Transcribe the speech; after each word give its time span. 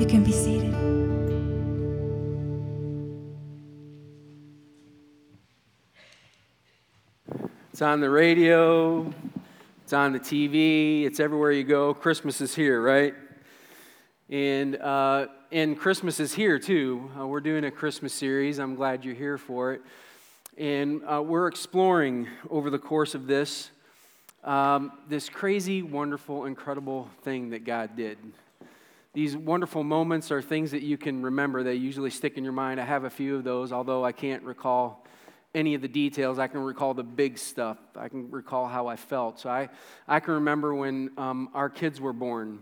You 0.00 0.06
can 0.06 0.24
be 0.24 0.32
seated. 0.32 0.74
It's 7.70 7.82
on 7.82 8.00
the 8.00 8.08
radio, 8.08 9.12
it's 9.82 9.92
on 9.92 10.14
the 10.14 10.18
TV, 10.18 11.04
it's 11.04 11.20
everywhere 11.20 11.52
you 11.52 11.64
go. 11.64 11.92
Christmas 11.92 12.40
is 12.40 12.54
here, 12.54 12.80
right? 12.80 13.14
And, 14.30 14.76
uh, 14.76 15.26
and 15.52 15.78
Christmas 15.78 16.18
is 16.18 16.32
here 16.32 16.58
too. 16.58 17.10
Uh, 17.20 17.26
we're 17.26 17.40
doing 17.40 17.64
a 17.64 17.70
Christmas 17.70 18.14
series. 18.14 18.58
I'm 18.58 18.76
glad 18.76 19.04
you're 19.04 19.14
here 19.14 19.36
for 19.36 19.74
it. 19.74 19.82
And 20.56 21.02
uh, 21.06 21.20
we're 21.20 21.46
exploring 21.46 22.26
over 22.48 22.70
the 22.70 22.78
course 22.78 23.14
of 23.14 23.26
this 23.26 23.70
um, 24.44 24.92
this 25.06 25.28
crazy, 25.28 25.82
wonderful, 25.82 26.46
incredible 26.46 27.10
thing 27.22 27.50
that 27.50 27.66
God 27.66 27.94
did. 27.94 28.16
These 29.12 29.36
wonderful 29.36 29.82
moments 29.82 30.30
are 30.30 30.40
things 30.40 30.70
that 30.70 30.82
you 30.82 30.96
can 30.96 31.22
remember. 31.22 31.64
They 31.64 31.74
usually 31.74 32.10
stick 32.10 32.36
in 32.36 32.44
your 32.44 32.52
mind. 32.52 32.80
I 32.80 32.84
have 32.84 33.02
a 33.02 33.10
few 33.10 33.36
of 33.36 33.42
those, 33.42 33.72
although 33.72 34.04
I 34.04 34.12
can't 34.12 34.44
recall 34.44 35.04
any 35.52 35.74
of 35.74 35.82
the 35.82 35.88
details. 35.88 36.38
I 36.38 36.46
can 36.46 36.60
recall 36.60 36.94
the 36.94 37.02
big 37.02 37.36
stuff. 37.36 37.76
I 37.96 38.08
can 38.08 38.30
recall 38.30 38.68
how 38.68 38.86
I 38.86 38.94
felt. 38.94 39.40
So 39.40 39.50
I, 39.50 39.68
I 40.06 40.20
can 40.20 40.34
remember 40.34 40.76
when 40.76 41.10
um, 41.18 41.48
our 41.54 41.68
kids 41.68 42.00
were 42.00 42.12
born 42.12 42.60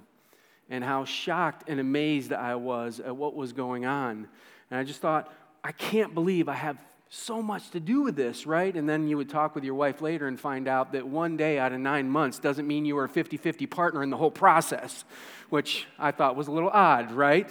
and 0.70 0.83
how 0.83 1.05
shocked 1.05 1.65
and 1.69 1.80
amazed 1.80 2.33
I 2.33 2.55
was 2.55 2.98
at 2.98 3.15
what 3.15 3.34
was 3.34 3.53
going 3.53 3.84
on. 3.84 4.27
And 4.70 4.80
I 4.80 4.84
just 4.84 5.03
thought, 5.03 5.30
I 5.62 5.73
can't 5.73 6.15
believe 6.15 6.48
I 6.48 6.55
have 6.55 6.78
so 7.11 7.43
much 7.43 7.71
to 7.71 7.80
do 7.80 8.03
with 8.03 8.17
this, 8.17 8.47
right? 8.47 8.75
And 8.75 8.89
then 8.89 9.09
you 9.09 9.17
would 9.17 9.30
talk 9.30 9.55
with 9.55 9.65
your 9.65 9.75
wife 9.75 10.01
later 10.03 10.29
and 10.29 10.39
find 10.39 10.69
out 10.69 10.93
that 10.93 11.07
one 11.07 11.37
day 11.37 11.59
out 11.59 11.73
of 11.73 11.81
nine 11.81 12.09
months 12.09 12.39
doesn't 12.39 12.67
mean 12.67 12.84
you 12.84 12.97
were 12.97 13.05
a 13.05 13.09
50 13.09 13.37
50 13.37 13.67
partner 13.67 14.03
in 14.03 14.11
the 14.11 14.17
whole 14.17 14.31
process, 14.31 15.05
which 15.48 15.87
I 15.98 16.11
thought 16.11 16.37
was 16.37 16.48
a 16.48 16.53
little 16.53 16.71
odd, 16.71 17.12
right? 17.12 17.51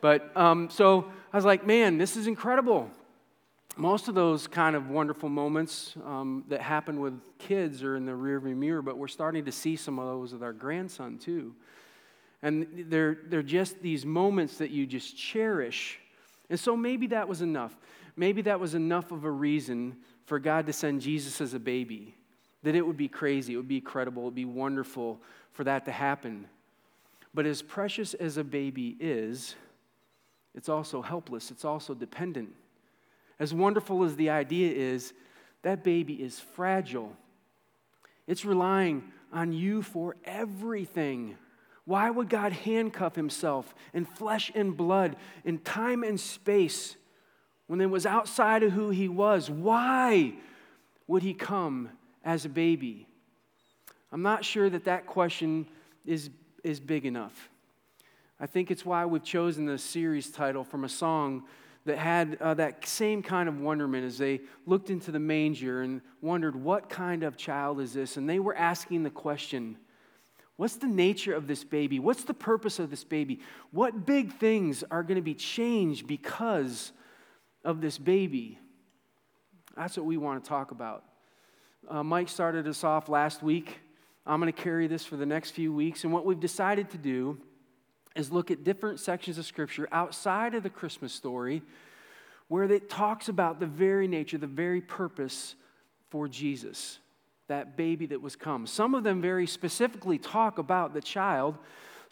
But 0.00 0.36
um, 0.36 0.70
so 0.70 1.10
I 1.32 1.36
was 1.36 1.44
like, 1.44 1.66
man, 1.66 1.98
this 1.98 2.16
is 2.16 2.26
incredible 2.26 2.90
most 3.76 4.08
of 4.08 4.14
those 4.14 4.46
kind 4.46 4.76
of 4.76 4.90
wonderful 4.90 5.28
moments 5.28 5.94
um, 6.04 6.44
that 6.48 6.60
happen 6.60 7.00
with 7.00 7.18
kids 7.38 7.82
are 7.82 7.96
in 7.96 8.04
the 8.04 8.12
rearview 8.12 8.54
mirror, 8.54 8.82
but 8.82 8.98
we're 8.98 9.08
starting 9.08 9.44
to 9.46 9.52
see 9.52 9.76
some 9.76 9.98
of 9.98 10.06
those 10.06 10.32
with 10.32 10.42
our 10.42 10.52
grandson 10.52 11.18
too. 11.18 11.54
And 12.42 12.66
they're, 12.88 13.18
they're 13.26 13.42
just 13.42 13.80
these 13.80 14.04
moments 14.04 14.58
that 14.58 14.70
you 14.70 14.86
just 14.86 15.16
cherish. 15.16 15.98
And 16.50 16.58
so 16.58 16.76
maybe 16.76 17.08
that 17.08 17.28
was 17.28 17.40
enough. 17.40 17.74
Maybe 18.16 18.42
that 18.42 18.60
was 18.60 18.74
enough 18.74 19.10
of 19.10 19.24
a 19.24 19.30
reason 19.30 19.96
for 20.26 20.38
God 20.38 20.66
to 20.66 20.72
send 20.72 21.00
Jesus 21.00 21.40
as 21.40 21.54
a 21.54 21.58
baby. 21.58 22.14
That 22.62 22.74
it 22.74 22.86
would 22.86 22.96
be 22.96 23.08
crazy, 23.08 23.54
it 23.54 23.56
would 23.56 23.68
be 23.68 23.78
incredible, 23.78 24.22
it 24.22 24.26
would 24.26 24.34
be 24.34 24.44
wonderful 24.44 25.20
for 25.52 25.64
that 25.64 25.84
to 25.86 25.92
happen. 25.92 26.46
But 27.34 27.46
as 27.46 27.62
precious 27.62 28.14
as 28.14 28.36
a 28.36 28.44
baby 28.44 28.96
is, 29.00 29.56
it's 30.54 30.68
also 30.68 31.02
helpless, 31.02 31.50
it's 31.50 31.64
also 31.64 31.94
dependent. 31.94 32.50
As 33.38 33.54
wonderful 33.54 34.04
as 34.04 34.14
the 34.16 34.30
idea 34.30 34.72
is, 34.72 35.14
that 35.62 35.82
baby 35.82 36.14
is 36.14 36.38
fragile. 36.38 37.16
It's 38.26 38.44
relying 38.44 39.04
on 39.32 39.52
you 39.52 39.82
for 39.82 40.16
everything. 40.24 41.36
Why 41.84 42.10
would 42.10 42.28
God 42.28 42.52
handcuff 42.52 43.16
himself 43.16 43.74
in 43.92 44.04
flesh 44.04 44.52
and 44.54 44.76
blood, 44.76 45.16
in 45.44 45.58
time 45.58 46.04
and 46.04 46.20
space, 46.20 46.96
when 47.72 47.80
it 47.80 47.88
was 47.88 48.04
outside 48.04 48.62
of 48.62 48.70
who 48.70 48.90
he 48.90 49.08
was? 49.08 49.48
Why 49.48 50.34
would 51.06 51.22
he 51.22 51.32
come 51.32 51.88
as 52.22 52.44
a 52.44 52.48
baby? 52.50 53.06
I'm 54.12 54.20
not 54.20 54.44
sure 54.44 54.68
that 54.68 54.84
that 54.84 55.06
question 55.06 55.66
is, 56.04 56.28
is 56.62 56.80
big 56.80 57.06
enough. 57.06 57.48
I 58.38 58.44
think 58.44 58.70
it's 58.70 58.84
why 58.84 59.06
we've 59.06 59.24
chosen 59.24 59.64
the 59.64 59.78
series 59.78 60.30
title 60.30 60.64
from 60.64 60.84
a 60.84 60.88
song 60.90 61.44
that 61.86 61.96
had 61.96 62.36
uh, 62.42 62.52
that 62.52 62.86
same 62.86 63.22
kind 63.22 63.48
of 63.48 63.58
wonderment 63.60 64.04
as 64.04 64.18
they 64.18 64.42
looked 64.66 64.90
into 64.90 65.10
the 65.10 65.18
manger 65.18 65.80
and 65.80 66.02
wondered, 66.20 66.54
what 66.54 66.90
kind 66.90 67.22
of 67.22 67.38
child 67.38 67.80
is 67.80 67.94
this? 67.94 68.18
And 68.18 68.28
they 68.28 68.38
were 68.38 68.54
asking 68.54 69.02
the 69.02 69.08
question, 69.08 69.78
what's 70.56 70.76
the 70.76 70.88
nature 70.88 71.32
of 71.32 71.46
this 71.46 71.64
baby? 71.64 72.00
What's 72.00 72.24
the 72.24 72.34
purpose 72.34 72.78
of 72.78 72.90
this 72.90 73.04
baby? 73.04 73.40
What 73.70 74.04
big 74.04 74.34
things 74.34 74.84
are 74.90 75.02
going 75.02 75.16
to 75.16 75.22
be 75.22 75.32
changed 75.32 76.06
because 76.06 76.92
of 77.64 77.80
this 77.80 77.98
baby? 77.98 78.58
That's 79.76 79.96
what 79.96 80.06
we 80.06 80.16
want 80.16 80.42
to 80.42 80.48
talk 80.48 80.70
about. 80.70 81.04
Uh, 81.88 82.02
Mike 82.02 82.28
started 82.28 82.66
us 82.66 82.84
off 82.84 83.08
last 83.08 83.42
week. 83.42 83.80
I'm 84.24 84.40
going 84.40 84.52
to 84.52 84.62
carry 84.62 84.86
this 84.86 85.04
for 85.04 85.16
the 85.16 85.26
next 85.26 85.50
few 85.50 85.72
weeks. 85.72 86.04
And 86.04 86.12
what 86.12 86.24
we've 86.24 86.38
decided 86.38 86.90
to 86.90 86.98
do 86.98 87.38
is 88.14 88.30
look 88.30 88.50
at 88.50 88.62
different 88.62 89.00
sections 89.00 89.38
of 89.38 89.46
Scripture 89.46 89.88
outside 89.90 90.54
of 90.54 90.62
the 90.62 90.70
Christmas 90.70 91.12
story 91.12 91.62
where 92.48 92.64
it 92.64 92.90
talks 92.90 93.28
about 93.28 93.58
the 93.60 93.66
very 93.66 94.06
nature, 94.06 94.36
the 94.36 94.46
very 94.46 94.80
purpose 94.80 95.54
for 96.10 96.28
Jesus, 96.28 96.98
that 97.48 97.76
baby 97.78 98.06
that 98.06 98.20
was 98.20 98.36
come. 98.36 98.66
Some 98.66 98.94
of 98.94 99.04
them 99.04 99.22
very 99.22 99.46
specifically 99.46 100.18
talk 100.18 100.58
about 100.58 100.92
the 100.92 101.00
child. 101.00 101.56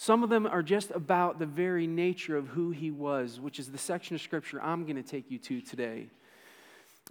Some 0.03 0.23
of 0.23 0.31
them 0.31 0.47
are 0.47 0.63
just 0.63 0.93
about 0.93 1.39
the 1.39 1.45
very 1.45 1.87
nature 1.87 2.35
of 2.35 2.49
who 2.49 2.71
he 2.71 2.91
was, 2.91 3.39
which 3.39 3.59
is 3.59 3.71
the 3.71 3.77
section 3.77 4.15
of 4.15 4.23
Scripture 4.23 4.59
I'm 4.63 4.85
going 4.85 4.97
to 4.97 5.03
take 5.03 5.31
you 5.31 5.37
to 5.41 5.61
today. 5.61 6.07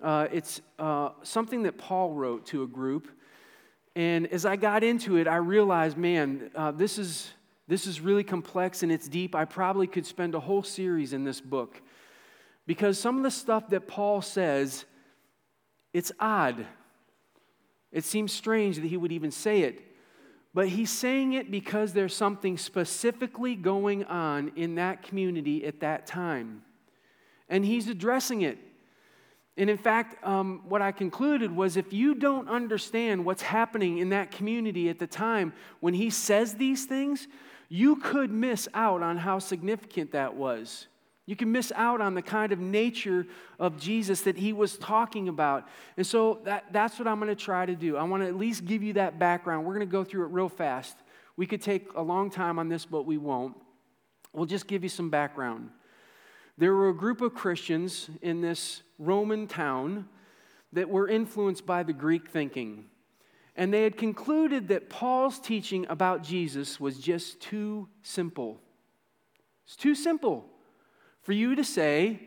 Uh, 0.01 0.25
it's 0.31 0.59
uh, 0.79 1.09
something 1.21 1.61
that 1.61 1.77
Paul 1.77 2.13
wrote 2.13 2.47
to 2.47 2.63
a 2.63 2.67
group. 2.67 3.07
And 3.95 4.25
as 4.33 4.43
I 4.43 4.55
got 4.55 4.83
into 4.83 5.17
it, 5.17 5.27
I 5.27 5.35
realized, 5.35 5.97
man, 5.97 6.49
uh, 6.55 6.71
this 6.71 6.97
is 6.97 7.29
this 7.67 7.85
is 7.85 8.01
really 8.01 8.23
complex 8.23 8.81
and 8.81 8.91
it's 8.91 9.07
deep. 9.07 9.35
I 9.35 9.45
probably 9.45 9.85
could 9.85 10.07
spend 10.07 10.33
a 10.33 10.39
whole 10.39 10.63
series 10.63 11.13
in 11.13 11.23
this 11.23 11.39
book 11.39 11.79
because 12.65 12.97
some 12.97 13.17
of 13.17 13.21
the 13.21 13.29
stuff 13.29 13.69
that 13.69 13.87
Paul 13.87 14.23
says, 14.23 14.85
it's 15.93 16.11
odd. 16.19 16.65
It 17.91 18.03
seems 18.03 18.33
strange 18.33 18.77
that 18.77 18.85
he 18.85 18.97
would 18.97 19.11
even 19.11 19.29
say 19.29 19.61
it. 19.61 19.88
But 20.53 20.69
he's 20.69 20.89
saying 20.89 21.33
it 21.33 21.51
because 21.51 21.93
there's 21.93 22.15
something 22.15 22.57
specifically 22.57 23.55
going 23.55 24.03
on 24.05 24.51
in 24.55 24.75
that 24.75 25.03
community 25.03 25.65
at 25.65 25.79
that 25.81 26.07
time. 26.07 26.63
And 27.47 27.63
he's 27.63 27.87
addressing 27.87 28.41
it. 28.41 28.57
And 29.57 29.69
in 29.69 29.77
fact, 29.77 30.25
um, 30.25 30.61
what 30.69 30.81
I 30.81 30.91
concluded 30.91 31.53
was 31.53 31.75
if 31.75 31.91
you 31.91 32.15
don't 32.15 32.47
understand 32.47 33.25
what's 33.25 33.41
happening 33.41 33.97
in 33.97 34.09
that 34.09 34.31
community 34.31 34.89
at 34.89 34.99
the 34.99 35.07
time 35.07 35.53
when 35.81 35.93
he 35.93 36.09
says 36.09 36.55
these 36.55 36.85
things, 36.85 37.27
you 37.67 37.97
could 37.97 38.31
miss 38.31 38.67
out 38.73 39.03
on 39.03 39.17
how 39.17 39.37
significant 39.37 40.13
that 40.13 40.35
was. 40.35 40.87
You 41.29 41.35
can 41.35 41.51
miss 41.51 41.71
out 41.75 42.01
on 42.01 42.15
the 42.15 42.23
kind 42.23 42.51
of 42.51 42.57
nature 42.57 43.27
of 43.59 43.79
Jesus 43.79 44.21
that 44.21 44.35
he 44.35 44.51
was 44.51 44.79
talking 44.79 45.27
about. 45.27 45.67
And 45.95 46.03
so 46.03 46.39
that, 46.45 46.73
that's 46.73 46.97
what 46.97 47.07
I'm 47.07 47.19
going 47.19 47.29
to 47.29 47.35
try 47.35 47.67
to 47.67 47.75
do. 47.75 47.97
I 47.97 48.01
want 48.01 48.23
to 48.23 48.27
at 48.27 48.35
least 48.35 48.65
give 48.65 48.81
you 48.81 48.93
that 48.93 49.19
background. 49.19 49.63
We're 49.63 49.75
going 49.75 49.85
to 49.87 49.91
go 49.91 50.03
through 50.03 50.23
it 50.23 50.31
real 50.31 50.49
fast. 50.49 50.97
We 51.37 51.45
could 51.45 51.61
take 51.61 51.93
a 51.93 52.01
long 52.01 52.31
time 52.31 52.57
on 52.57 52.67
this, 52.67 52.83
but 52.83 53.03
we 53.03 53.19
won't. 53.19 53.55
We'll 54.33 54.47
just 54.47 54.65
give 54.65 54.81
you 54.81 54.89
some 54.89 55.11
background. 55.11 55.69
There 56.57 56.73
were 56.73 56.89
a 56.89 56.95
group 56.95 57.21
of 57.21 57.35
Christians 57.35 58.09
in 58.23 58.41
this 58.41 58.81
Roman 58.97 59.45
town 59.45 60.07
that 60.73 60.89
were 60.89 61.07
influenced 61.07 61.63
by 61.63 61.83
the 61.83 61.93
Greek 61.93 62.31
thinking. 62.31 62.85
And 63.55 63.71
they 63.71 63.83
had 63.83 63.97
concluded 63.97 64.69
that 64.69 64.89
Paul's 64.89 65.39
teaching 65.39 65.85
about 65.89 66.23
Jesus 66.23 66.79
was 66.79 66.97
just 66.97 67.39
too 67.39 67.87
simple. 68.01 68.59
It's 69.67 69.75
too 69.75 69.93
simple 69.93 70.49
for 71.21 71.33
you 71.33 71.55
to 71.55 71.63
say, 71.63 72.19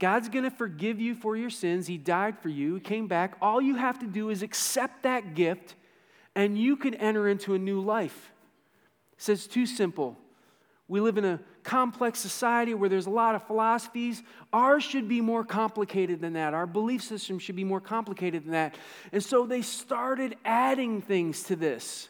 God's 0.00 0.28
going 0.28 0.44
to 0.44 0.50
forgive 0.50 1.00
you 1.00 1.14
for 1.14 1.36
your 1.36 1.50
sins. 1.50 1.86
He 1.86 1.96
died 1.96 2.38
for 2.38 2.48
you, 2.48 2.74
He 2.74 2.80
came 2.80 3.06
back. 3.06 3.36
All 3.40 3.60
you 3.60 3.76
have 3.76 3.98
to 4.00 4.06
do 4.06 4.30
is 4.30 4.42
accept 4.42 5.04
that 5.04 5.34
gift, 5.34 5.74
and 6.34 6.58
you 6.58 6.76
can 6.76 6.94
enter 6.94 7.28
into 7.28 7.54
a 7.54 7.58
new 7.58 7.80
life. 7.80 8.32
It 9.12 9.22
says, 9.22 9.46
too 9.46 9.66
simple. 9.66 10.16
We 10.88 11.00
live 11.00 11.16
in 11.16 11.24
a 11.24 11.40
complex 11.62 12.18
society 12.18 12.74
where 12.74 12.88
there's 12.88 13.06
a 13.06 13.10
lot 13.10 13.34
of 13.34 13.46
philosophies. 13.46 14.22
Ours 14.52 14.82
should 14.82 15.08
be 15.08 15.20
more 15.20 15.44
complicated 15.44 16.20
than 16.20 16.34
that. 16.34 16.52
Our 16.52 16.66
belief 16.66 17.02
system 17.02 17.38
should 17.38 17.56
be 17.56 17.64
more 17.64 17.80
complicated 17.80 18.44
than 18.44 18.52
that. 18.52 18.74
And 19.12 19.22
so 19.22 19.46
they 19.46 19.62
started 19.62 20.36
adding 20.44 21.00
things 21.00 21.44
to 21.44 21.56
this 21.56 22.08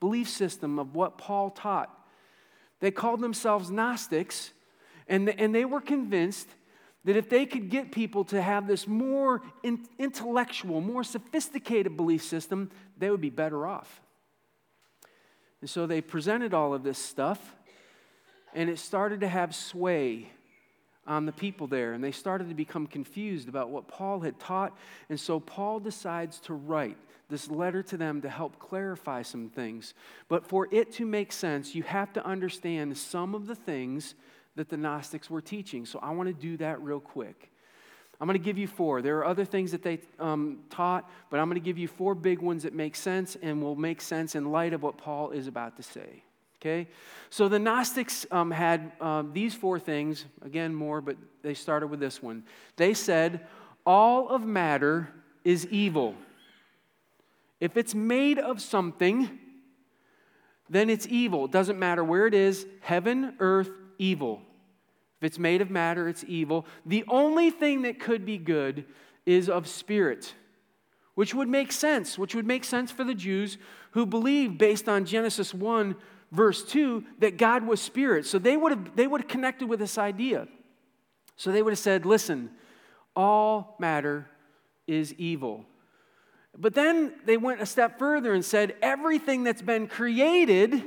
belief 0.00 0.28
system 0.28 0.78
of 0.78 0.94
what 0.94 1.18
Paul 1.18 1.50
taught. 1.50 1.96
They 2.80 2.90
called 2.90 3.20
themselves 3.20 3.70
Gnostics, 3.70 4.52
and, 5.08 5.28
and 5.28 5.54
they 5.54 5.64
were 5.64 5.80
convinced 5.80 6.48
that 7.04 7.16
if 7.16 7.28
they 7.30 7.46
could 7.46 7.70
get 7.70 7.92
people 7.92 8.24
to 8.24 8.42
have 8.42 8.66
this 8.66 8.86
more 8.86 9.42
in, 9.62 9.86
intellectual, 9.98 10.80
more 10.80 11.04
sophisticated 11.04 11.96
belief 11.96 12.22
system, 12.22 12.70
they 12.98 13.10
would 13.10 13.20
be 13.20 13.30
better 13.30 13.66
off. 13.66 14.00
And 15.60 15.70
so 15.70 15.86
they 15.86 16.00
presented 16.00 16.52
all 16.52 16.74
of 16.74 16.82
this 16.82 16.98
stuff 16.98 17.54
and 18.54 18.68
it 18.68 18.78
started 18.78 19.20
to 19.20 19.28
have 19.28 19.54
sway 19.54 20.30
on 21.06 21.24
the 21.24 21.32
people 21.32 21.66
there, 21.66 21.94
and 21.94 22.04
they 22.04 22.12
started 22.12 22.48
to 22.48 22.54
become 22.54 22.86
confused 22.86 23.48
about 23.48 23.70
what 23.70 23.88
Paul 23.88 24.20
had 24.20 24.38
taught. 24.38 24.76
And 25.08 25.18
so 25.18 25.40
Paul 25.40 25.80
decides 25.80 26.38
to 26.40 26.54
write 26.54 26.98
this 27.30 27.50
letter 27.50 27.82
to 27.84 27.96
them 27.96 28.20
to 28.22 28.28
help 28.28 28.58
clarify 28.58 29.22
some 29.22 29.48
things. 29.48 29.94
But 30.28 30.46
for 30.46 30.68
it 30.70 30.92
to 30.94 31.06
make 31.06 31.32
sense, 31.32 31.74
you 31.74 31.82
have 31.82 32.12
to 32.14 32.24
understand 32.26 32.96
some 32.96 33.34
of 33.34 33.46
the 33.46 33.54
things 33.54 34.14
that 34.58 34.68
the 34.68 34.76
Gnostics 34.76 35.30
were 35.30 35.40
teaching. 35.40 35.86
So 35.86 36.00
I 36.02 36.10
want 36.10 36.26
to 36.26 36.32
do 36.32 36.56
that 36.56 36.82
real 36.82 36.98
quick. 36.98 37.52
I'm 38.20 38.26
going 38.26 38.36
to 38.36 38.44
give 38.44 38.58
you 38.58 38.66
four. 38.66 39.00
There 39.02 39.18
are 39.18 39.24
other 39.24 39.44
things 39.44 39.70
that 39.70 39.84
they 39.84 40.00
um, 40.18 40.58
taught, 40.68 41.08
but 41.30 41.38
I'm 41.38 41.48
going 41.48 41.60
to 41.60 41.64
give 41.64 41.78
you 41.78 41.86
four 41.86 42.16
big 42.16 42.40
ones 42.40 42.64
that 42.64 42.74
make 42.74 42.96
sense 42.96 43.36
and 43.40 43.62
will 43.62 43.76
make 43.76 44.00
sense 44.00 44.34
in 44.34 44.50
light 44.50 44.72
of 44.72 44.82
what 44.82 44.98
Paul 44.98 45.30
is 45.30 45.46
about 45.46 45.76
to 45.76 45.84
say. 45.84 46.24
Okay? 46.60 46.88
So 47.30 47.48
the 47.48 47.60
Gnostics 47.60 48.26
um, 48.32 48.50
had 48.50 48.90
um, 49.00 49.32
these 49.32 49.54
four 49.54 49.78
things, 49.78 50.24
again, 50.42 50.74
more, 50.74 51.00
but 51.00 51.16
they 51.42 51.54
started 51.54 51.86
with 51.86 52.00
this 52.00 52.20
one. 52.20 52.42
They 52.74 52.94
said, 52.94 53.46
All 53.86 54.28
of 54.28 54.44
matter 54.44 55.08
is 55.44 55.68
evil. 55.68 56.16
If 57.60 57.76
it's 57.76 57.94
made 57.94 58.40
of 58.40 58.60
something, 58.60 59.38
then 60.68 60.90
it's 60.90 61.06
evil. 61.06 61.44
It 61.44 61.52
doesn't 61.52 61.78
matter 61.78 62.02
where 62.02 62.26
it 62.26 62.34
is 62.34 62.66
heaven, 62.80 63.36
earth, 63.38 63.70
evil. 63.98 64.42
If 65.20 65.24
it's 65.24 65.38
made 65.38 65.60
of 65.60 65.70
matter, 65.70 66.08
it's 66.08 66.24
evil. 66.28 66.64
The 66.86 67.04
only 67.08 67.50
thing 67.50 67.82
that 67.82 67.98
could 67.98 68.24
be 68.24 68.38
good 68.38 68.84
is 69.26 69.48
of 69.48 69.66
spirit, 69.66 70.34
which 71.14 71.34
would 71.34 71.48
make 71.48 71.72
sense, 71.72 72.16
which 72.16 72.34
would 72.34 72.46
make 72.46 72.64
sense 72.64 72.92
for 72.92 73.04
the 73.04 73.14
Jews 73.14 73.58
who 73.92 74.06
believed, 74.06 74.58
based 74.58 74.88
on 74.88 75.04
Genesis 75.04 75.52
1, 75.52 75.96
verse 76.30 76.62
2, 76.62 77.04
that 77.18 77.36
God 77.36 77.66
was 77.66 77.80
spirit. 77.80 78.26
So 78.26 78.38
they 78.38 78.56
would 78.56 78.70
have, 78.70 78.96
they 78.96 79.06
would 79.06 79.22
have 79.22 79.28
connected 79.28 79.68
with 79.68 79.80
this 79.80 79.98
idea. 79.98 80.46
So 81.36 81.50
they 81.50 81.62
would 81.62 81.72
have 81.72 81.78
said, 81.78 82.06
listen, 82.06 82.50
all 83.16 83.76
matter 83.80 84.28
is 84.86 85.14
evil. 85.14 85.64
But 86.56 86.74
then 86.74 87.14
they 87.24 87.36
went 87.36 87.60
a 87.60 87.66
step 87.66 87.98
further 87.98 88.34
and 88.34 88.44
said, 88.44 88.76
everything 88.82 89.44
that's 89.44 89.62
been 89.62 89.88
created 89.88 90.82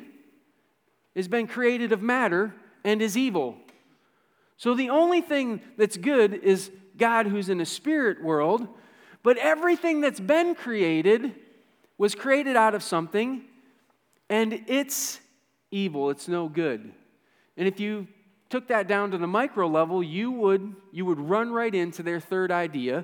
has 1.16 1.28
been 1.28 1.48
created 1.48 1.92
of 1.92 2.02
matter 2.02 2.54
and 2.84 3.02
is 3.02 3.18
evil. 3.18 3.56
So 4.62 4.76
the 4.76 4.92
only 4.92 5.22
thing 5.22 5.60
that's 5.76 5.98
good 5.98 6.36
is 6.36 6.70
God 6.96 7.26
who's 7.26 7.50
in 7.50 7.62
a 7.62 7.66
spirit 7.66 8.24
world, 8.24 8.68
but 9.24 9.40
everything 9.40 10.02
that's 10.02 10.20
been 10.20 10.54
created 10.54 11.34
was 11.98 12.14
created 12.14 12.56
out 12.56 12.76
of 12.76 12.84
something, 12.84 13.42
and 14.30 14.64
it's 14.68 15.20
evil. 15.72 16.12
It's 16.12 16.28
no 16.28 16.48
good. 16.48 16.92
And 17.58 17.68
if 17.68 17.80
you 17.80 18.08
took 18.52 18.68
that 18.68 18.88
down 18.88 19.10
to 19.10 19.18
the 19.18 19.26
micro 19.26 19.66
level, 19.66 20.04
you 20.04 20.30
would, 20.30 20.76
you 20.92 21.08
would 21.08 21.20
run 21.20 21.52
right 21.52 21.74
into 21.74 22.04
their 22.04 22.20
third 22.20 22.52
idea. 22.52 23.04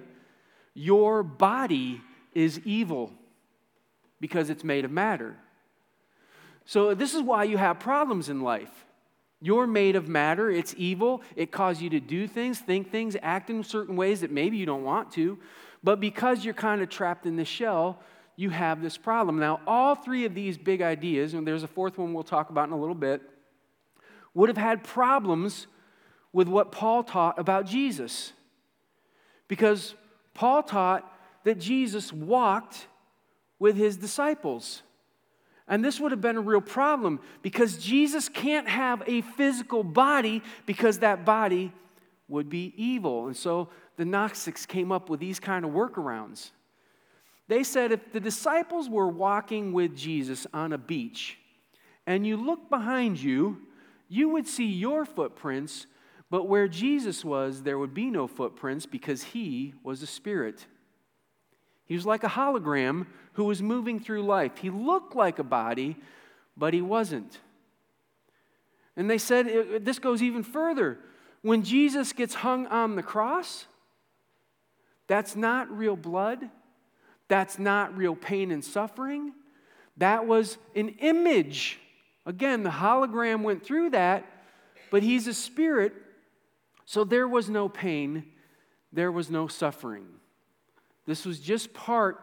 Your 0.75 1.23
body 1.23 2.01
is 2.35 2.59
evil 2.65 3.11
because 4.19 4.51
it's 4.51 4.63
made 4.63 4.85
of 4.85 4.91
matter. 4.91 5.35
So, 6.65 6.93
this 6.93 7.15
is 7.15 7.23
why 7.23 7.45
you 7.45 7.57
have 7.57 7.79
problems 7.79 8.29
in 8.29 8.41
life. 8.41 8.85
You're 9.39 9.67
made 9.67 9.95
of 9.95 10.07
matter, 10.07 10.49
it's 10.49 10.73
evil, 10.77 11.21
it 11.35 11.51
causes 11.51 11.83
you 11.83 11.89
to 11.91 11.99
do 11.99 12.27
things, 12.27 12.59
think 12.59 12.91
things, 12.91 13.15
act 13.21 13.49
in 13.49 13.63
certain 13.63 13.95
ways 13.95 14.21
that 14.21 14.31
maybe 14.31 14.57
you 14.57 14.65
don't 14.65 14.83
want 14.83 15.11
to. 15.13 15.37
But 15.83 15.99
because 15.99 16.43
you're 16.43 16.55
kind 16.55 16.81
of 16.81 16.89
trapped 16.89 17.25
in 17.27 17.35
the 17.35 17.45
shell, 17.45 17.99
you 18.35 18.49
have 18.49 18.81
this 18.81 18.97
problem. 18.97 19.37
Now, 19.39 19.61
all 19.67 19.95
three 19.95 20.25
of 20.25 20.33
these 20.33 20.57
big 20.57 20.81
ideas, 20.81 21.33
and 21.33 21.45
there's 21.45 21.63
a 21.63 21.67
fourth 21.67 21.97
one 21.97 22.13
we'll 22.13 22.23
talk 22.23 22.49
about 22.49 22.67
in 22.67 22.73
a 22.73 22.79
little 22.79 22.95
bit, 22.95 23.21
would 24.33 24.49
have 24.49 24.57
had 24.57 24.83
problems 24.83 25.67
with 26.33 26.47
what 26.47 26.71
Paul 26.71 27.03
taught 27.03 27.39
about 27.39 27.65
Jesus. 27.65 28.33
Because 29.47 29.95
Paul 30.33 30.63
taught 30.63 31.11
that 31.43 31.59
Jesus 31.59 32.11
walked 32.11 32.87
with 33.59 33.75
his 33.75 33.97
disciples. 33.97 34.83
And 35.67 35.83
this 35.83 35.99
would 35.99 36.11
have 36.11 36.21
been 36.21 36.37
a 36.37 36.41
real 36.41 36.61
problem 36.61 37.19
because 37.41 37.77
Jesus 37.77 38.29
can't 38.29 38.69
have 38.69 39.03
a 39.05 39.21
physical 39.21 39.83
body 39.83 40.41
because 40.65 40.99
that 40.99 41.25
body 41.25 41.73
would 42.29 42.49
be 42.49 42.73
evil. 42.77 43.27
And 43.27 43.35
so 43.35 43.69
the 43.97 44.05
Gnostics 44.05 44.65
came 44.65 44.91
up 44.91 45.09
with 45.09 45.19
these 45.19 45.39
kind 45.39 45.65
of 45.65 45.71
workarounds. 45.71 46.51
They 47.47 47.63
said 47.63 47.91
if 47.91 48.11
the 48.11 48.19
disciples 48.19 48.89
were 48.89 49.07
walking 49.07 49.73
with 49.73 49.95
Jesus 49.95 50.47
on 50.53 50.73
a 50.73 50.77
beach 50.77 51.37
and 52.05 52.25
you 52.25 52.37
look 52.37 52.69
behind 52.69 53.21
you, 53.21 53.57
you 54.09 54.29
would 54.29 54.47
see 54.47 54.65
your 54.65 55.05
footprints, 55.05 55.85
but 56.29 56.47
where 56.47 56.67
Jesus 56.67 57.25
was, 57.25 57.63
there 57.63 57.77
would 57.77 57.93
be 57.93 58.09
no 58.09 58.27
footprints 58.27 58.85
because 58.85 59.23
he 59.23 59.73
was 59.83 60.01
a 60.01 60.07
spirit. 60.07 60.65
He 61.87 61.95
was 61.95 62.05
like 62.05 62.23
a 62.23 62.29
hologram 62.29 63.07
who 63.33 63.45
was 63.45 63.61
moving 63.61 63.99
through 63.99 64.23
life. 64.23 64.57
He 64.57 64.69
looked 64.69 65.15
like 65.15 65.39
a 65.39 65.43
body, 65.43 65.97
but 66.55 66.73
he 66.73 66.81
wasn't. 66.81 67.39
And 68.95 69.09
they 69.09 69.17
said 69.17 69.85
this 69.85 69.99
goes 69.99 70.21
even 70.21 70.43
further. 70.43 70.97
When 71.41 71.63
Jesus 71.63 72.13
gets 72.13 72.33
hung 72.33 72.67
on 72.67 72.95
the 72.95 73.03
cross, 73.03 73.67
that's 75.07 75.35
not 75.35 75.71
real 75.71 75.95
blood. 75.95 76.49
That's 77.27 77.59
not 77.59 77.95
real 77.97 78.15
pain 78.15 78.51
and 78.51 78.63
suffering. 78.63 79.33
That 79.97 80.27
was 80.27 80.57
an 80.75 80.89
image. 80.99 81.79
Again, 82.25 82.63
the 82.63 82.69
hologram 82.69 83.43
went 83.43 83.65
through 83.65 83.91
that, 83.91 84.25
but 84.91 85.03
he's 85.03 85.27
a 85.27 85.33
spirit, 85.33 85.93
so 86.85 87.03
there 87.03 87.27
was 87.27 87.49
no 87.49 87.67
pain, 87.69 88.25
there 88.91 89.11
was 89.11 89.29
no 89.29 89.47
suffering. 89.47 90.07
This 91.07 91.25
was 91.25 91.39
just 91.39 91.73
part 91.73 92.21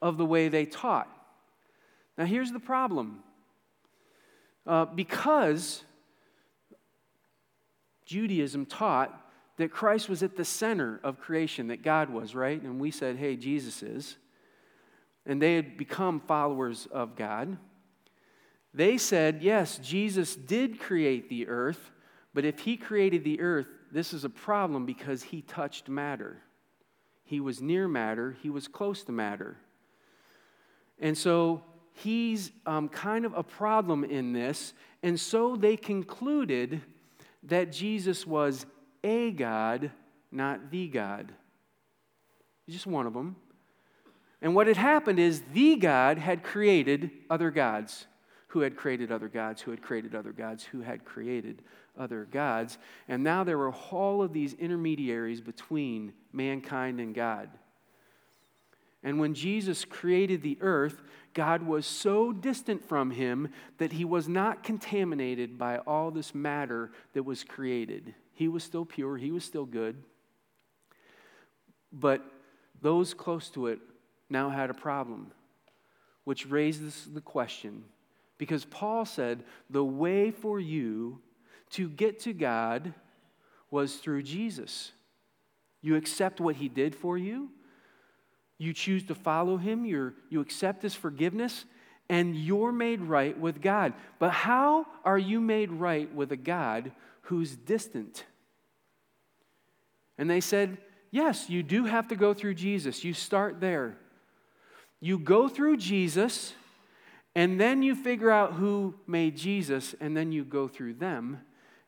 of 0.00 0.16
the 0.16 0.24
way 0.24 0.48
they 0.48 0.64
taught. 0.64 1.08
Now, 2.16 2.24
here's 2.24 2.52
the 2.52 2.60
problem 2.60 3.22
uh, 4.66 4.84
because 4.86 5.82
Judaism 8.06 8.66
taught 8.66 9.14
that 9.56 9.70
Christ 9.70 10.08
was 10.08 10.22
at 10.22 10.36
the 10.36 10.44
center 10.44 11.00
of 11.02 11.20
creation, 11.20 11.68
that 11.68 11.82
God 11.82 12.08
was, 12.08 12.34
right? 12.34 12.60
And 12.60 12.80
we 12.80 12.90
said, 12.90 13.16
hey, 13.16 13.36
Jesus 13.36 13.82
is. 13.82 14.16
And 15.26 15.40
they 15.40 15.56
had 15.56 15.76
become 15.76 16.20
followers 16.20 16.88
of 16.90 17.14
God. 17.14 17.58
They 18.72 18.96
said, 18.96 19.42
yes, 19.42 19.78
Jesus 19.78 20.36
did 20.36 20.78
create 20.78 21.28
the 21.28 21.48
earth, 21.48 21.90
but 22.32 22.44
if 22.44 22.60
he 22.60 22.76
created 22.76 23.24
the 23.24 23.40
earth, 23.40 23.66
this 23.92 24.12
is 24.12 24.24
a 24.24 24.30
problem 24.30 24.86
because 24.86 25.22
he 25.22 25.42
touched 25.42 25.88
matter. 25.88 26.38
He 27.30 27.38
was 27.38 27.62
near 27.62 27.86
matter, 27.86 28.36
he 28.42 28.50
was 28.50 28.66
close 28.66 29.04
to 29.04 29.12
matter. 29.12 29.56
And 30.98 31.16
so 31.16 31.62
he's 31.92 32.50
um, 32.66 32.88
kind 32.88 33.24
of 33.24 33.34
a 33.34 33.44
problem 33.44 34.02
in 34.02 34.32
this. 34.32 34.72
And 35.04 35.18
so 35.18 35.54
they 35.54 35.76
concluded 35.76 36.82
that 37.44 37.70
Jesus 37.70 38.26
was 38.26 38.66
a 39.04 39.30
God, 39.30 39.92
not 40.32 40.72
the 40.72 40.88
God. 40.88 41.32
Just 42.68 42.88
one 42.88 43.06
of 43.06 43.14
them. 43.14 43.36
And 44.42 44.56
what 44.56 44.66
had 44.66 44.76
happened 44.76 45.20
is 45.20 45.40
the 45.52 45.76
God 45.76 46.18
had 46.18 46.42
created 46.42 47.12
other 47.30 47.52
gods, 47.52 48.08
who 48.48 48.62
had 48.62 48.76
created 48.76 49.12
other 49.12 49.28
gods, 49.28 49.62
who 49.62 49.70
had 49.70 49.82
created 49.82 50.16
other 50.16 50.32
gods, 50.32 50.64
who 50.64 50.80
had 50.80 51.04
created 51.04 51.62
other 52.00 52.26
gods. 52.30 52.78
And 53.06 53.22
now 53.22 53.44
there 53.44 53.58
were 53.58 53.72
all 53.72 54.22
of 54.22 54.32
these 54.32 54.54
intermediaries 54.54 55.40
between 55.40 56.12
mankind 56.32 56.98
and 57.00 57.14
God. 57.14 57.50
And 59.02 59.18
when 59.18 59.34
Jesus 59.34 59.84
created 59.84 60.42
the 60.42 60.58
earth, 60.60 61.02
God 61.32 61.62
was 61.62 61.86
so 61.86 62.32
distant 62.32 62.86
from 62.86 63.10
him 63.10 63.48
that 63.78 63.92
he 63.92 64.04
was 64.04 64.28
not 64.28 64.62
contaminated 64.62 65.56
by 65.56 65.78
all 65.78 66.10
this 66.10 66.34
matter 66.34 66.90
that 67.14 67.22
was 67.22 67.44
created. 67.44 68.14
He 68.32 68.48
was 68.48 68.64
still 68.64 68.84
pure, 68.84 69.16
he 69.16 69.30
was 69.30 69.44
still 69.44 69.66
good. 69.66 70.02
But 71.92 72.22
those 72.82 73.14
close 73.14 73.48
to 73.50 73.68
it 73.68 73.80
now 74.28 74.48
had 74.50 74.70
a 74.70 74.74
problem, 74.74 75.32
which 76.24 76.46
raises 76.46 77.08
the 77.12 77.20
question 77.20 77.84
because 78.40 78.64
Paul 78.64 79.04
said, 79.04 79.44
The 79.68 79.84
way 79.84 80.30
for 80.30 80.58
you 80.58 81.20
to 81.70 81.88
get 81.88 82.20
to 82.20 82.32
God 82.32 82.94
was 83.70 83.96
through 83.96 84.22
Jesus. 84.22 84.92
You 85.82 85.96
accept 85.96 86.40
what 86.40 86.56
he 86.56 86.68
did 86.68 86.94
for 86.94 87.16
you, 87.16 87.50
you 88.58 88.72
choose 88.72 89.04
to 89.04 89.14
follow 89.14 89.56
him, 89.56 89.84
you 89.84 90.12
you 90.28 90.40
accept 90.40 90.82
his 90.82 90.94
forgiveness, 90.94 91.64
and 92.08 92.36
you're 92.36 92.72
made 92.72 93.00
right 93.00 93.38
with 93.38 93.62
God. 93.62 93.94
But 94.18 94.30
how 94.30 94.86
are 95.04 95.18
you 95.18 95.40
made 95.40 95.70
right 95.70 96.12
with 96.14 96.32
a 96.32 96.36
God 96.36 96.92
who's 97.22 97.56
distant? 97.56 98.24
And 100.18 100.28
they 100.28 100.40
said, 100.40 100.78
Yes, 101.10 101.48
you 101.48 101.62
do 101.62 101.86
have 101.86 102.08
to 102.08 102.16
go 102.16 102.34
through 102.34 102.54
Jesus. 102.54 103.02
You 103.02 103.14
start 103.14 103.60
there. 103.60 103.96
You 105.00 105.18
go 105.18 105.48
through 105.48 105.78
Jesus, 105.78 106.52
and 107.34 107.58
then 107.58 107.82
you 107.82 107.94
figure 107.94 108.30
out 108.30 108.52
who 108.52 108.94
made 109.06 109.36
Jesus, 109.36 109.94
and 110.00 110.14
then 110.16 110.30
you 110.30 110.44
go 110.44 110.68
through 110.68 110.94
them 110.94 111.40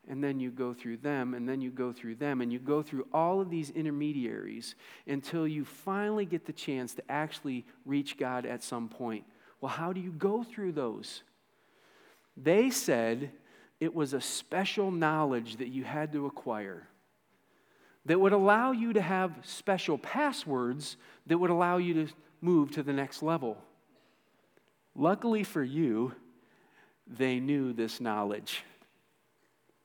and 0.09 0.23
then 0.23 0.39
you 0.39 0.51
go 0.51 0.73
through 0.73 0.97
them, 0.97 1.33
and 1.33 1.47
then 1.47 1.61
you 1.61 1.71
go 1.71 1.93
through 1.93 2.15
them, 2.15 2.41
and 2.41 2.51
you 2.51 2.59
go 2.59 2.81
through 2.81 3.07
all 3.13 3.39
of 3.39 3.49
these 3.49 3.69
intermediaries 3.69 4.75
until 5.07 5.47
you 5.47 5.63
finally 5.63 6.25
get 6.25 6.45
the 6.45 6.53
chance 6.53 6.93
to 6.95 7.03
actually 7.09 7.65
reach 7.85 8.17
God 8.17 8.45
at 8.45 8.63
some 8.63 8.89
point. 8.89 9.23
Well, 9.61 9.71
how 9.71 9.93
do 9.93 10.01
you 10.01 10.11
go 10.11 10.43
through 10.43 10.73
those? 10.73 11.23
They 12.35 12.69
said 12.69 13.31
it 13.79 13.93
was 13.93 14.13
a 14.13 14.21
special 14.21 14.91
knowledge 14.91 15.57
that 15.57 15.69
you 15.69 15.83
had 15.83 16.11
to 16.13 16.25
acquire 16.25 16.87
that 18.05 18.19
would 18.19 18.33
allow 18.33 18.71
you 18.71 18.93
to 18.93 19.01
have 19.01 19.31
special 19.43 19.97
passwords 19.97 20.97
that 21.27 21.37
would 21.37 21.49
allow 21.49 21.77
you 21.77 21.93
to 21.93 22.13
move 22.41 22.71
to 22.71 22.83
the 22.83 22.91
next 22.91 23.23
level. 23.23 23.57
Luckily 24.95 25.43
for 25.43 25.63
you, 25.63 26.13
they 27.07 27.39
knew 27.39 27.73
this 27.73 28.01
knowledge 28.01 28.63